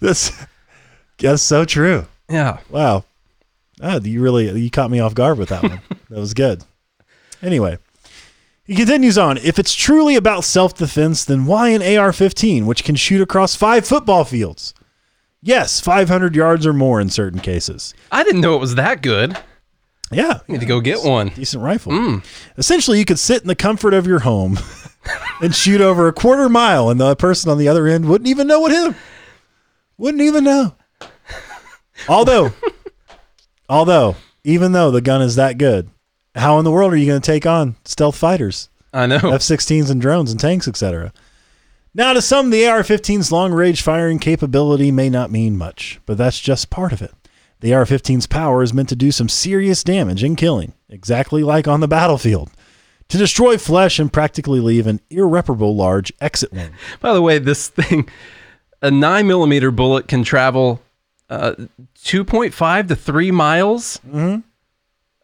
[0.00, 0.32] That's,
[1.18, 2.06] that's so true.
[2.28, 2.58] Yeah.
[2.70, 3.04] Wow.
[3.80, 5.80] Ah, you really you caught me off guard with that one.
[6.10, 6.64] that was good.
[7.42, 7.78] Anyway,
[8.64, 9.38] he continues on.
[9.38, 14.24] If it's truly about self-defense, then why an AR-15, which can shoot across five football
[14.24, 14.74] fields?
[15.42, 17.94] Yes, 500 yards or more in certain cases.
[18.12, 19.36] I didn't know it was that good.
[20.12, 21.30] Yeah, I need to go get one.
[21.30, 21.92] decent rifle.
[21.92, 22.18] Hmm.
[22.58, 24.58] Essentially, you could sit in the comfort of your home
[25.40, 28.46] and shoot over a quarter mile, and the person on the other end wouldn't even
[28.46, 28.94] know what hit him.
[29.96, 30.74] Wouldn't even know.
[32.08, 32.52] Although,
[33.68, 35.88] although, even though the gun is that good,
[36.34, 39.16] how in the world are you going to take on stealth fighters, I know.
[39.16, 41.12] F-16s and drones and tanks, etc.?
[41.94, 46.70] Now, to some, the AR-15's long-range firing capability may not mean much, but that's just
[46.70, 47.12] part of it.
[47.60, 51.80] The AR-15's power is meant to do some serious damage and killing, exactly like on
[51.80, 52.50] the battlefield,
[53.08, 56.72] to destroy flesh and practically leave an irreparable large exit wound.
[57.00, 58.08] By the way, this thing,
[58.80, 60.80] a nine millimeter bullet can travel
[61.28, 61.54] uh,
[61.98, 64.00] 2.5 to 3 miles.
[64.06, 64.40] Mm-hmm.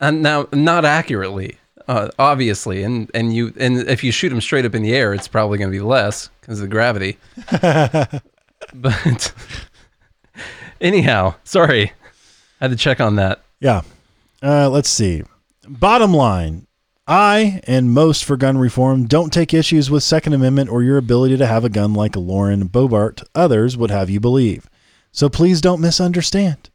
[0.01, 1.57] And now, not accurately,
[1.89, 2.83] uh, obviously.
[2.83, 5.59] And, and, you, and if you shoot them straight up in the air, it's probably
[5.59, 7.19] going to be less because of the gravity.
[8.75, 9.35] but
[10.81, 11.93] anyhow, sorry.
[12.61, 13.43] I had to check on that.
[13.61, 13.83] Yeah.
[14.43, 15.23] Uh, let's see.
[15.67, 16.67] Bottom line
[17.11, 21.39] I and most for gun reform don't take issues with Second Amendment or your ability
[21.39, 24.69] to have a gun like Lauren Boebert others would have you believe.
[25.11, 26.69] So please don't misunderstand.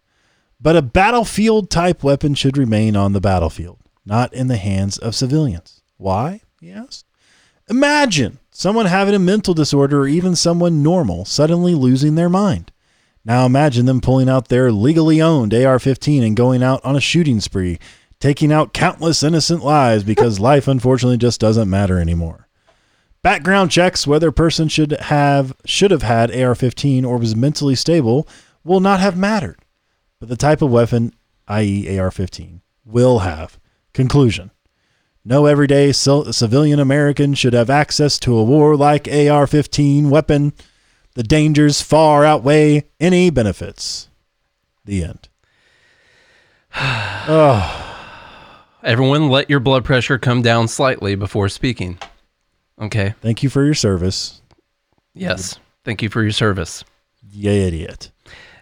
[0.63, 5.13] But a battlefield type weapon should remain on the battlefield, not in the hands of
[5.13, 5.81] civilians.
[5.97, 6.39] Why?
[6.61, 7.03] Yes.
[7.69, 12.71] Imagine someone having a mental disorder or even someone normal suddenly losing their mind.
[13.25, 17.01] Now imagine them pulling out their legally owned AR 15 and going out on a
[17.01, 17.77] shooting spree,
[18.21, 22.47] taking out countless innocent lives because life unfortunately just doesn't matter anymore.
[23.21, 28.27] Background checks whether a person should have should have had AR-15 or was mentally stable
[28.63, 29.57] will not have mattered,
[30.23, 31.13] but the type of weapon,
[31.49, 33.59] i.e., AR-15, will have.
[33.91, 34.51] Conclusion:
[35.25, 40.53] No everyday civilian American should have access to a warlike AR-15 weapon.
[41.15, 44.07] The dangers far outweigh any benefits.
[44.85, 45.27] The end.
[46.73, 47.79] oh.
[48.81, 51.99] Everyone, let your blood pressure come down slightly before speaking.
[52.81, 53.13] Okay.
[53.19, 54.41] Thank you for your service,
[55.13, 55.59] Yes.
[55.83, 56.85] Thank you for your service.
[57.29, 58.09] you idiot.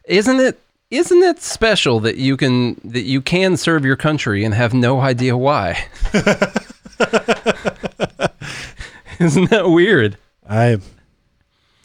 [0.06, 0.60] Isn't it
[0.92, 5.00] isn't it special that you can that you can serve your country and have no
[5.00, 5.86] idea why?
[9.20, 10.18] isn't that weird?
[10.48, 10.78] I,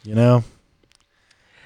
[0.03, 0.45] you know,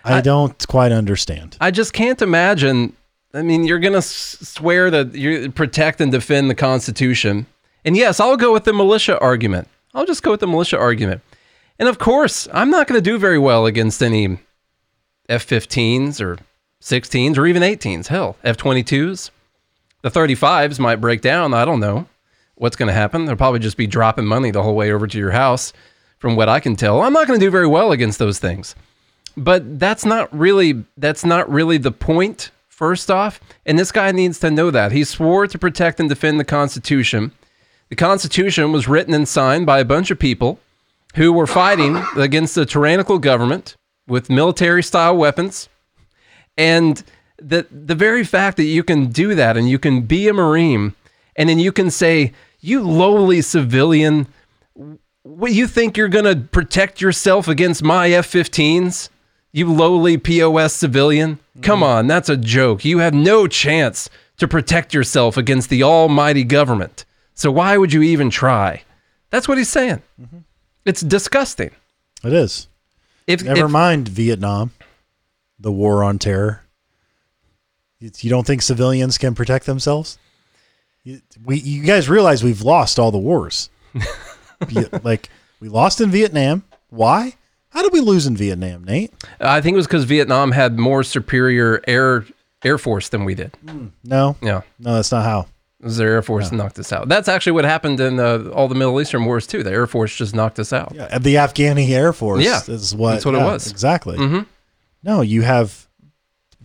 [0.05, 1.57] I, I- don't quite understand.
[1.61, 2.95] I just can't imagine.
[3.33, 7.47] I mean, you're going to swear that you protect and defend the Constitution.
[7.85, 9.69] And yes, I'll go with the militia argument.
[9.95, 11.21] I'll just go with the militia argument.
[11.79, 14.39] And of course, I'm not going to do very well against any
[15.29, 16.39] F 15s or
[16.81, 18.07] 16s or even 18s.
[18.09, 19.31] Hell, F 22s.
[20.03, 21.53] The 35s might break down.
[21.53, 22.07] I don't know
[22.55, 23.25] what's going to happen.
[23.25, 25.73] They'll probably just be dropping money the whole way over to your house,
[26.19, 27.03] from what I can tell.
[27.03, 28.75] I'm not going to do very well against those things
[29.37, 34.39] but that's not really that's not really the point first off and this guy needs
[34.39, 37.33] to know that he swore to protect and defend the constitution
[37.89, 40.59] the constitution was written and signed by a bunch of people
[41.17, 43.77] who were fighting against a tyrannical government
[44.07, 45.69] with military style weapons
[46.61, 47.03] and
[47.39, 50.95] the the very fact that you can do that and you can be a marine
[51.37, 54.27] and then you can say you lowly civilian
[55.23, 59.11] what you think you're going to protect yourself against my F-15s?
[59.53, 61.39] You lowly POS civilian?
[61.63, 61.99] Come mm-hmm.
[61.99, 62.85] on, that's a joke.
[62.85, 64.09] You have no chance
[64.39, 67.05] to protect yourself against the almighty government.
[67.35, 68.83] So why would you even try?
[69.31, 70.03] That's what he's saying.
[70.21, 70.39] Mm-hmm.
[70.85, 71.71] It's disgusting.
[72.25, 72.69] It is.
[73.27, 74.73] If, Never if- mind Vietnam,
[75.61, 76.63] the war on terror.
[78.01, 80.19] You don't think civilians can protect themselves?
[81.05, 83.71] You, we, you guys realize we've lost all the wars.
[85.03, 85.31] Like
[85.61, 86.65] we lost in Vietnam.
[86.91, 87.35] Why?
[87.71, 89.11] How did we lose in Vietnam, Nate?
[89.41, 92.27] I think it was because Vietnam had more superior air
[92.63, 93.57] air force than we did.
[94.05, 95.47] No, Yeah, no, that's not how.
[95.81, 97.09] it was their air force that knocked us out.
[97.09, 99.63] That's actually what happened in uh, all the Middle Eastern wars too.
[99.63, 100.93] The air force just knocked us out.
[100.95, 102.45] Yeah, the Afghani Air Force.
[102.45, 103.13] Yeah, is what.
[103.13, 103.71] that's what it was.
[103.71, 104.19] exactly.
[104.19, 104.45] Mhm.
[105.03, 105.89] No, you have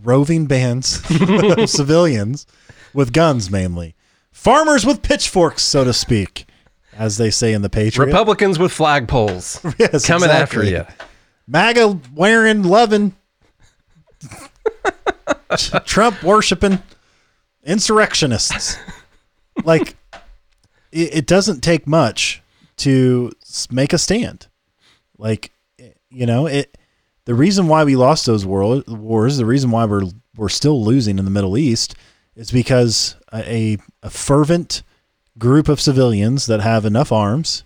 [0.02, 2.46] roving bands of civilians
[2.92, 3.94] with guns, mainly
[4.30, 6.46] farmers with pitchforks, so to speak,
[6.92, 8.06] as they say in the Patriot.
[8.06, 10.74] Republicans with flagpoles Yes, coming exactly.
[10.76, 10.94] after you.
[11.48, 13.14] MAGA wearing, loving,
[15.84, 16.82] Trump worshiping
[17.64, 18.78] insurrectionists.
[19.64, 19.96] Like,
[20.92, 22.42] it, it doesn't take much
[22.78, 23.32] to
[23.70, 24.48] make a stand.
[25.18, 25.50] Like,
[26.10, 26.76] you know, it.
[27.26, 30.04] The reason why we lost those world wars, the reason why we're
[30.36, 31.94] we're still losing in the Middle East,
[32.34, 34.82] is because a, a fervent
[35.38, 37.64] group of civilians that have enough arms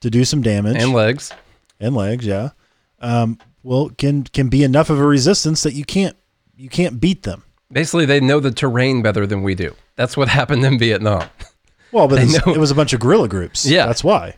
[0.00, 1.32] to do some damage and legs.
[1.80, 2.50] and legs, yeah,
[3.00, 6.16] um, well, can can be enough of a resistance that you can't
[6.56, 7.42] you can't beat them.
[7.72, 9.74] Basically, they know the terrain better than we do.
[9.96, 11.28] That's what happened in Vietnam.
[11.92, 13.64] Well, but They it's- know- it was a bunch of guerrilla groups.
[13.66, 13.86] Yeah.
[13.86, 14.34] that's why.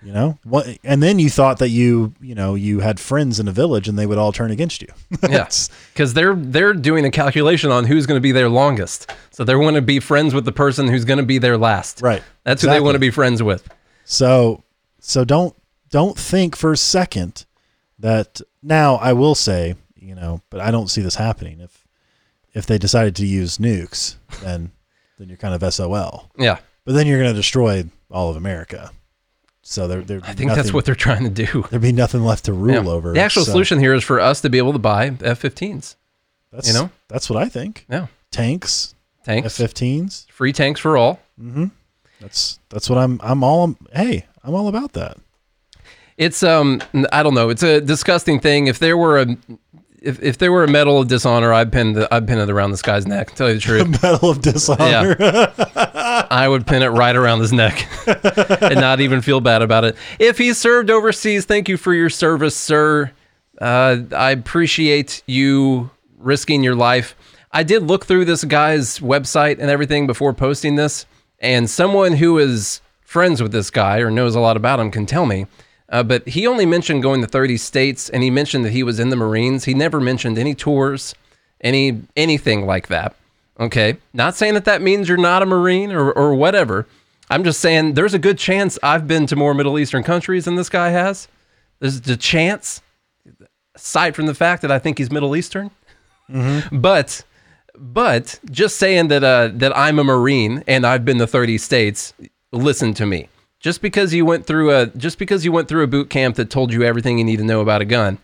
[0.00, 3.48] You know, what, and then you thought that you, you know, you had friends in
[3.48, 4.88] a village and they would all turn against you.
[5.28, 5.48] Yeah,
[5.92, 9.10] because they're they're doing a calculation on who's going to be there longest.
[9.30, 12.00] So they want to be friends with the person who's going to be there last.
[12.00, 12.22] Right.
[12.44, 13.68] That's who they want to be friends with.
[14.04, 14.62] So
[15.00, 15.56] so don't
[15.90, 17.44] don't think for a second
[17.98, 21.60] that now I will say, you know, but I don't see this happening.
[21.60, 21.84] If
[22.54, 24.70] if they decided to use nukes, then
[25.18, 26.30] then you're kind of SOL.
[26.38, 28.92] Yeah, But then you're going to destroy all of America.
[29.70, 31.64] So there there I think that's what they're trying to do.
[31.70, 32.90] there'd be nothing left to rule Yeah.
[32.90, 33.12] over.
[33.12, 35.94] The actual So solution here is for us to be able to buy F-15s.
[36.50, 36.90] that's, you know?
[37.08, 37.84] that's what I think.
[37.90, 38.94] Yeah, Tanks,
[39.24, 40.26] tanks, F-15s.
[40.30, 41.20] free tanks for all.
[42.20, 45.18] That's that's what I'm I'm all hey, I'm all about that.
[46.16, 46.80] It's um,
[47.12, 47.48] I don't know.
[47.50, 48.66] It's a disgusting thing.
[48.68, 49.36] If there were a
[50.00, 52.70] if, if there were a medal of dishonor, I'd pin the I'd pin it around
[52.70, 53.34] this guy's neck.
[53.34, 53.82] Tell you the truth.
[53.82, 55.16] A medal of dishonor.
[55.18, 59.84] Yeah, I would pin it right around his neck and not even feel bad about
[59.84, 59.96] it.
[60.18, 63.12] If he served overseas, thank you for your service, sir.
[63.60, 67.16] Uh, I appreciate you risking your life.
[67.50, 71.06] I did look through this guy's website and everything before posting this,
[71.40, 75.06] and someone who is friends with this guy or knows a lot about him can
[75.06, 75.46] tell me.
[75.90, 79.00] Uh, but he only mentioned going to 30 states, and he mentioned that he was
[79.00, 79.64] in the Marines.
[79.64, 81.14] He never mentioned any tours,
[81.60, 83.14] any anything like that.
[83.58, 83.96] Okay.
[84.12, 86.86] Not saying that that means you're not a Marine or, or whatever.
[87.30, 90.56] I'm just saying there's a good chance I've been to more Middle Eastern countries than
[90.56, 91.28] this guy has.
[91.80, 92.80] There's the chance,
[93.74, 95.70] aside from the fact that I think he's Middle Eastern.
[96.70, 97.24] But
[97.76, 102.12] but just saying that uh, that I'm a Marine and I've been to 30 states,
[102.52, 103.28] listen to me.
[103.60, 106.48] Just because you went through a just because you went through a boot camp that
[106.50, 108.18] told you everything you need to know about a gun,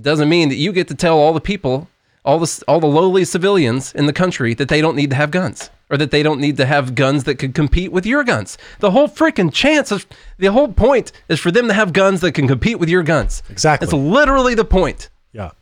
[0.00, 1.88] doesn't mean that you get to tell all the people,
[2.24, 5.30] all the all the lowly civilians in the country that they don't need to have
[5.30, 8.58] guns or that they don't need to have guns that could compete with your guns.
[8.80, 10.04] The whole freaking chance of
[10.36, 13.44] the whole point is for them to have guns that can compete with your guns.
[13.48, 13.86] Exactly.
[13.86, 15.10] That's literally the point.
[15.32, 15.52] yeah.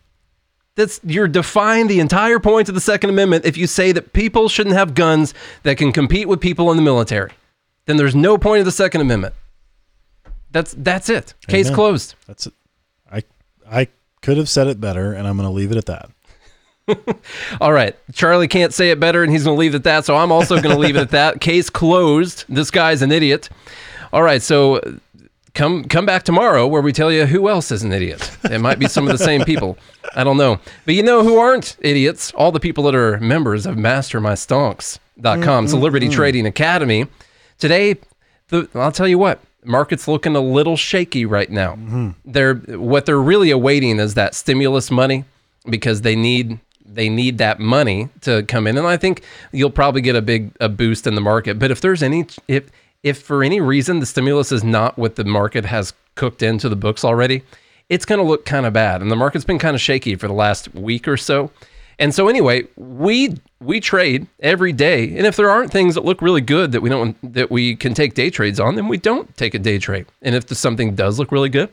[0.77, 4.49] That's you're defying the entire point of the Second Amendment if you say that people
[4.49, 7.31] shouldn't have guns that can compete with people in the military.
[7.87, 9.35] Then there's no point of the Second Amendment.
[10.51, 11.35] That's that's it.
[11.49, 11.75] Case Amen.
[11.75, 12.15] closed.
[12.27, 12.55] That's it.
[13.11, 13.23] I
[13.69, 13.89] I
[14.23, 16.11] could have said it better and I'm going to leave it at that.
[17.61, 17.97] All right.
[18.13, 20.05] Charlie can't say it better and he's going to leave it at that.
[20.05, 21.41] So I'm also going to leave it at that.
[21.41, 22.45] Case closed.
[22.49, 23.49] This guy's an idiot.
[24.13, 24.41] All right.
[24.41, 24.81] So
[25.55, 28.31] come come back tomorrow where we tell you who else is an idiot.
[28.45, 29.77] It might be some of the same people.
[30.15, 30.61] I don't know.
[30.85, 32.33] But you know who aren't idiots?
[32.33, 36.15] All the people that are members of mastermystonks.com, mm, Celebrity mm, mm.
[36.15, 37.07] Trading Academy.
[37.59, 37.97] Today,
[38.49, 41.75] the, I'll tell you what, market's looking a little shaky right now.
[41.75, 42.11] Mm-hmm.
[42.25, 45.25] They're what they're really awaiting is that stimulus money
[45.69, 50.03] because they need they need that money to come in and I think you'll probably
[50.03, 51.59] get a big a boost in the market.
[51.59, 52.71] But if there's any if
[53.03, 56.77] if for any reason the stimulus is not what the market has cooked into the
[56.77, 57.43] books already,
[57.89, 59.03] it's going to look kind of bad.
[59.03, 61.51] And the market's been kind of shaky for the last week or so.
[61.99, 66.21] And so anyway, we we trade every day, and if there aren't things that look
[66.21, 69.35] really good that we don't that we can take day trades on, then we don't
[69.37, 70.07] take a day trade.
[70.23, 71.71] And if something does look really good,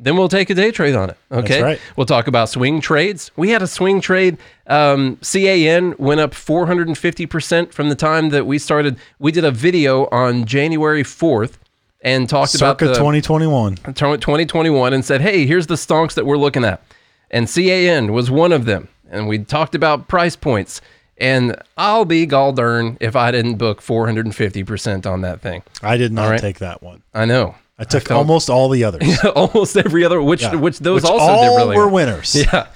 [0.00, 1.16] then we'll take a day trade on it.
[1.30, 1.80] Okay, right.
[1.96, 3.30] we'll talk about swing trades.
[3.36, 4.38] We had a swing trade.
[4.66, 8.96] Um, CAN went up 450 percent from the time that we started.
[9.18, 11.54] We did a video on January 4th
[12.02, 13.76] and talked Circa about the 2021.
[13.94, 16.82] 2021 and said, "Hey, here's the stonks that we're looking at,"
[17.30, 18.88] and CAN was one of them.
[19.14, 20.80] And we talked about price points.
[21.16, 25.62] And I'll be gall darn if I didn't book 450 percent on that thing.
[25.82, 26.40] I did not right.
[26.40, 27.02] take that one.
[27.14, 27.54] I know.
[27.78, 29.18] I took felt- almost all the others.
[29.36, 30.56] almost every other, which Yeah.
[30.56, 32.34] which those Which also all did really were winners.
[32.52, 32.66] Yeah.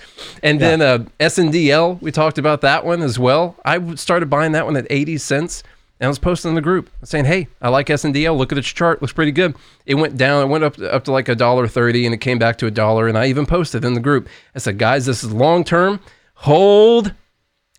[0.43, 3.57] And then uh, SNDL, we talked about that one as well.
[3.65, 5.63] I started buying that one at 80 cents.
[6.01, 8.37] And I was posting in the group saying, "Hey, I like SNDL.
[8.37, 10.45] Look at its chart; looks pretty good." It went down.
[10.45, 12.71] It went up up to like a dollar thirty, and it came back to a
[12.71, 13.09] dollar.
[13.09, 14.29] And I even posted in the group.
[14.55, 15.99] I said, "Guys, this is long term.
[16.43, 17.15] Hold,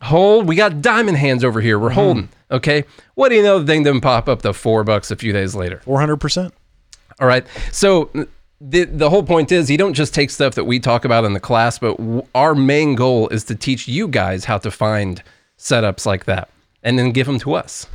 [0.02, 0.48] hold.
[0.48, 1.80] We got diamond hands over here.
[1.80, 2.30] We're holding.
[2.52, 2.84] Okay.
[3.16, 3.60] What do you know?
[3.60, 5.82] The thing didn't pop up to four bucks a few days later.
[5.86, 6.52] 400%.
[7.20, 7.46] All right.
[7.72, 8.10] So
[8.62, 11.34] the the whole point is you don't just take stuff that we talk about in
[11.34, 15.24] the class, but w- our main goal is to teach you guys how to find
[15.58, 16.50] setups like that
[16.84, 17.88] and then give them to us.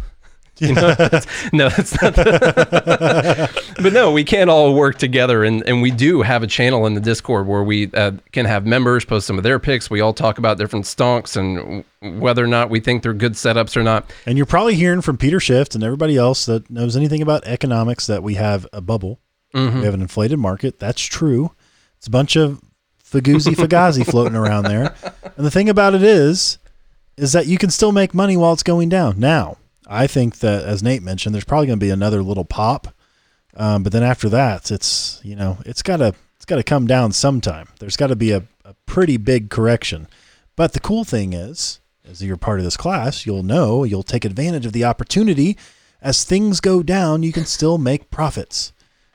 [0.58, 2.14] You know, that's, no, that's not.
[3.82, 6.94] but no, we can't all work together, and and we do have a channel in
[6.94, 9.90] the Discord where we uh, can have members post some of their picks.
[9.90, 11.84] We all talk about different stonks and
[12.20, 14.10] whether or not we think they're good setups or not.
[14.26, 18.06] And you're probably hearing from Peter Schiff and everybody else that knows anything about economics
[18.06, 19.20] that we have a bubble.
[19.54, 19.80] Mm-hmm.
[19.80, 20.78] We have an inflated market.
[20.78, 21.52] That's true.
[21.98, 22.60] It's a bunch of
[23.02, 24.94] fagoozy fagazi floating around there.
[25.36, 26.58] And the thing about it is,
[27.16, 29.18] is that you can still make money while it's going down.
[29.18, 32.88] Now, I think that as Nate mentioned, there's probably going to be another little pop,
[33.56, 36.86] um, but then after that, it's you know it's got to it's got to come
[36.86, 37.68] down sometime.
[37.78, 40.08] There's got to be a, a pretty big correction.
[40.56, 44.24] But the cool thing is, as you're part of this class, you'll know you'll take
[44.24, 45.56] advantage of the opportunity.
[46.02, 48.72] As things go down, you can still make profits.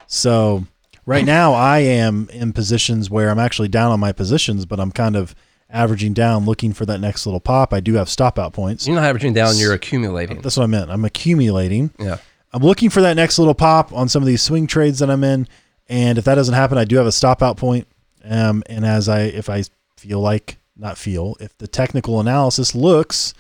[0.08, 0.66] So
[1.06, 4.92] right now, I am in positions where I'm actually down on my positions, but I'm
[4.92, 5.36] kind of
[5.70, 7.74] averaging down, looking for that next little pop.
[7.74, 8.88] I do have stop out points.
[8.88, 10.42] You're not averaging down, you're accumulating.
[10.42, 10.90] That's what I meant.
[10.90, 11.92] I'm accumulating.
[12.00, 12.18] Yeah.
[12.52, 15.24] I'm looking for that next little pop on some of these swing trades that I'm
[15.24, 15.48] in,
[15.88, 17.88] and if that doesn't happen, I do have a stop out point.
[18.24, 19.64] Um, and as I, if I
[19.98, 23.34] feel like not feel, if the technical analysis looks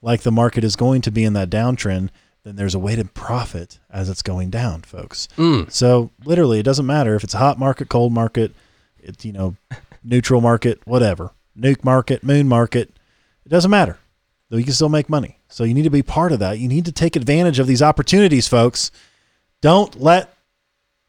[0.00, 2.10] like the market is going to be in that downtrend,
[2.44, 5.28] then there's a way to profit as it's going down, folks.
[5.36, 5.70] Mm.
[5.72, 8.52] So literally, it doesn't matter if it's a hot market, cold market,
[8.98, 9.56] it's you know,
[10.04, 12.90] neutral market, whatever, nuke market, moon market.
[13.44, 13.98] It doesn't matter.
[14.50, 15.38] Though you can still make money.
[15.48, 16.58] So you need to be part of that.
[16.58, 18.90] You need to take advantage of these opportunities, folks.
[19.60, 20.30] Don't let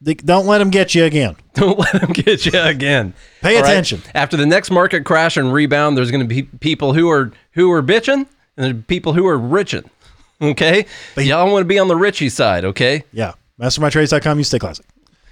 [0.02, 1.36] don't let them get you again.
[1.54, 3.14] Don't let them get you again.
[3.40, 3.70] Pay All right?
[3.70, 4.02] attention.
[4.14, 7.72] After the next market crash and rebound, there's going to be people who are who
[7.72, 8.26] are bitching and
[8.58, 9.88] there's people who are riching.
[10.42, 10.84] Okay,
[11.14, 12.66] but y'all want to be on the richie side.
[12.66, 13.32] Okay, Yeah.
[13.58, 14.36] MasterMyTrades.com.
[14.36, 14.84] You stay classic.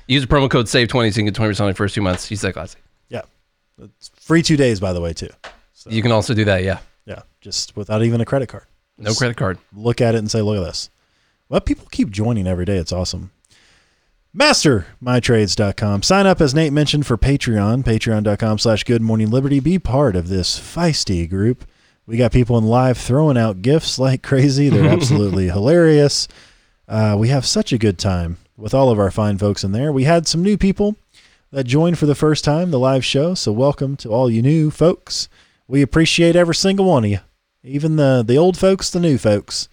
[0.09, 1.95] use the promo code save twenty so you can get twenty percent on the first
[1.95, 2.31] two months.
[2.31, 2.83] You Stay classic.
[3.11, 3.21] Yeah.
[3.83, 5.31] It's free two days, by the way, too.
[5.89, 6.62] You can also do that.
[6.64, 7.22] Yeah, Yeah.
[7.41, 8.64] Just without even a credit card.
[8.99, 9.59] no credit card.
[9.75, 10.89] look at it and say, look at this.
[11.49, 12.77] Well, people keep joining every day.
[12.79, 13.31] It's awesome.
[14.35, 16.03] MasterMyTrades.com.
[16.03, 17.85] Sign up, as Nate mentioned, for Patreon.
[17.85, 19.61] Patreon.com slash Good Morning Liberty.
[19.61, 21.64] Be part of this feisty group.
[22.07, 24.68] We got people in live throwing out gifts like crazy.
[24.68, 26.29] They're absolutely hilarious.
[26.89, 29.93] Uh, we have such a good time with all of our fine folks in there.
[29.93, 30.97] We had some new people
[31.55, 33.32] that joined for the first time, the live show.
[33.34, 35.28] So welcome to all you new folks.
[35.68, 37.20] We appreciate every single one of you,
[37.62, 39.68] even the, the old folks, the new folks.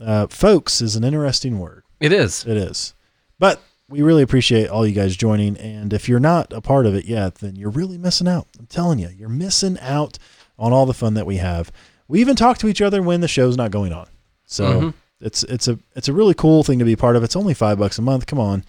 [0.00, 1.82] Uh, folks is an interesting word.
[2.00, 2.46] It is.
[2.46, 2.94] It is.
[3.38, 5.58] But we really appreciate all you guys joining.
[5.58, 8.48] And if you're not a part of it yet, then you're really missing out.
[8.58, 10.18] I'm telling you, you're missing out
[10.58, 11.70] on all the fun that we have.
[12.08, 14.08] We even talk to each other when the show's not going on.
[14.46, 17.22] So it's it's a it's a really cool thing to be part of.
[17.22, 18.26] It's only five bucks a month.
[18.26, 18.64] Come on.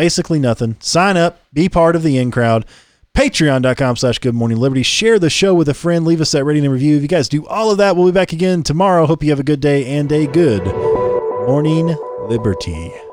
[0.00, 0.76] Basically nothing.
[0.80, 2.64] Sign up, be part of the in crowd.
[3.14, 4.82] Patreon.com slash good morning liberty.
[4.82, 6.06] Share the show with a friend.
[6.06, 6.96] Leave us that rating and review.
[6.96, 9.04] If you guys do all of that, we'll be back again tomorrow.
[9.04, 11.94] Hope you have a good day and a good morning
[12.30, 13.09] liberty.